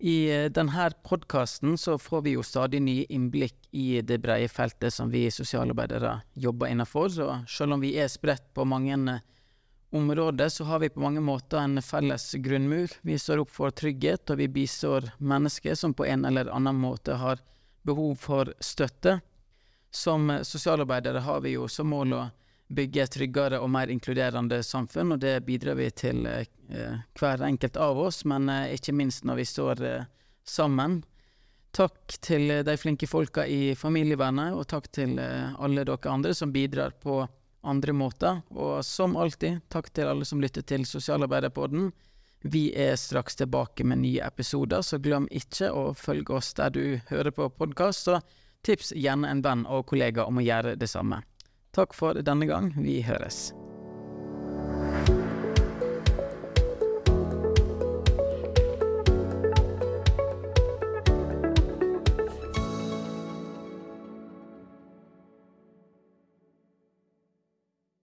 I 0.00 0.16
eh, 0.32 0.46
denne 0.52 0.90
podkasten 1.04 1.78
så 1.78 1.96
får 2.00 2.22
vi 2.24 2.36
jo 2.36 2.44
stadig 2.44 2.80
nye 2.84 3.08
innblikk 3.12 3.56
i 3.72 4.02
det 4.04 4.20
brede 4.24 4.48
feltet 4.52 4.94
som 4.94 5.08
vi 5.12 5.26
sosialarbeidere 5.32 6.18
jobber 6.34 6.72
innenfor, 6.72 7.12
og 7.24 7.48
selv 7.48 7.76
om 7.76 7.84
vi 7.84 7.94
er 8.00 8.08
spredt 8.12 8.48
på 8.56 8.68
mange 8.68 9.20
områder, 9.90 10.48
så 10.48 10.64
har 10.64 10.78
vi 10.78 10.88
på 10.88 11.00
mange 11.00 11.20
måter 11.20 11.58
en 11.58 11.82
felles 11.82 12.32
grunnmur. 12.34 12.90
Vi 13.02 13.18
står 13.18 13.42
opp 13.42 13.50
for 13.50 13.70
trygghet, 13.70 14.30
og 14.30 14.38
vi 14.38 14.48
bistår 14.48 15.10
mennesker 15.18 15.74
som 15.74 15.94
på 15.94 16.06
en 16.06 16.24
eller 16.24 16.50
annen 16.54 16.78
måte 16.78 17.18
har 17.18 17.42
behov 17.82 18.14
for 18.14 18.52
støtte. 18.60 19.18
Som 19.90 20.30
sosialarbeidere 20.42 21.24
har 21.26 21.40
vi 21.40 21.56
jo 21.56 21.66
som 21.68 21.90
mål 21.90 22.14
å 22.14 22.22
bygge 22.70 23.02
et 23.02 23.14
tryggere 23.16 23.58
og 23.58 23.70
mer 23.74 23.90
inkluderende 23.90 24.62
samfunn, 24.62 25.16
og 25.16 25.22
det 25.24 25.40
bidrar 25.46 25.74
vi 25.74 25.90
til 25.90 26.22
eh, 26.30 27.00
hver 27.18 27.42
enkelt 27.42 27.76
av 27.76 27.98
oss, 27.98 28.22
men 28.24 28.46
eh, 28.48 28.76
ikke 28.76 28.94
minst 28.94 29.26
når 29.26 29.40
vi 29.40 29.48
står 29.50 29.82
eh, 29.88 30.04
sammen. 30.46 31.00
Takk 31.74 32.14
til 32.22 32.48
de 32.66 32.76
flinke 32.78 33.06
folka 33.10 33.42
i 33.46 33.74
familievernet, 33.78 34.54
og 34.54 34.68
takk 34.70 34.86
til 34.94 35.18
eh, 35.18 35.50
alle 35.58 35.82
dere 35.86 36.14
andre 36.14 36.34
som 36.34 36.54
bidrar 36.54 36.94
på 37.02 37.24
andre 37.62 37.92
måter. 37.92 38.42
Og 38.50 38.84
som 38.84 39.16
alltid, 39.16 39.60
takk 39.68 39.90
til 39.94 40.10
alle 40.10 40.28
som 40.28 40.40
lytter 40.42 40.64
til 40.66 40.86
Sosialarbeiderpodden. 40.88 41.90
Vi 42.40 42.70
er 42.72 42.96
straks 42.96 43.36
tilbake 43.36 43.84
med 43.84 44.00
nye 44.00 44.24
episoder, 44.24 44.82
så 44.82 44.98
glem 44.98 45.28
ikke 45.30 45.68
å 45.76 45.90
følge 45.92 46.38
oss 46.38 46.54
der 46.56 46.72
du 46.72 46.84
hører 47.10 47.34
på 47.36 47.50
podkast, 47.52 48.08
og 48.08 48.24
tips 48.64 48.94
gjerne 48.96 49.28
en 49.28 49.44
venn 49.44 49.66
og 49.68 49.86
kollega 49.92 50.24
om 50.24 50.40
å 50.40 50.46
gjøre 50.46 50.78
det 50.80 50.88
samme. 50.88 51.20
Takk 51.76 51.92
for 51.94 52.16
denne 52.24 52.48
gang. 52.48 52.72
Vi 52.80 53.02
høres. 53.04 53.50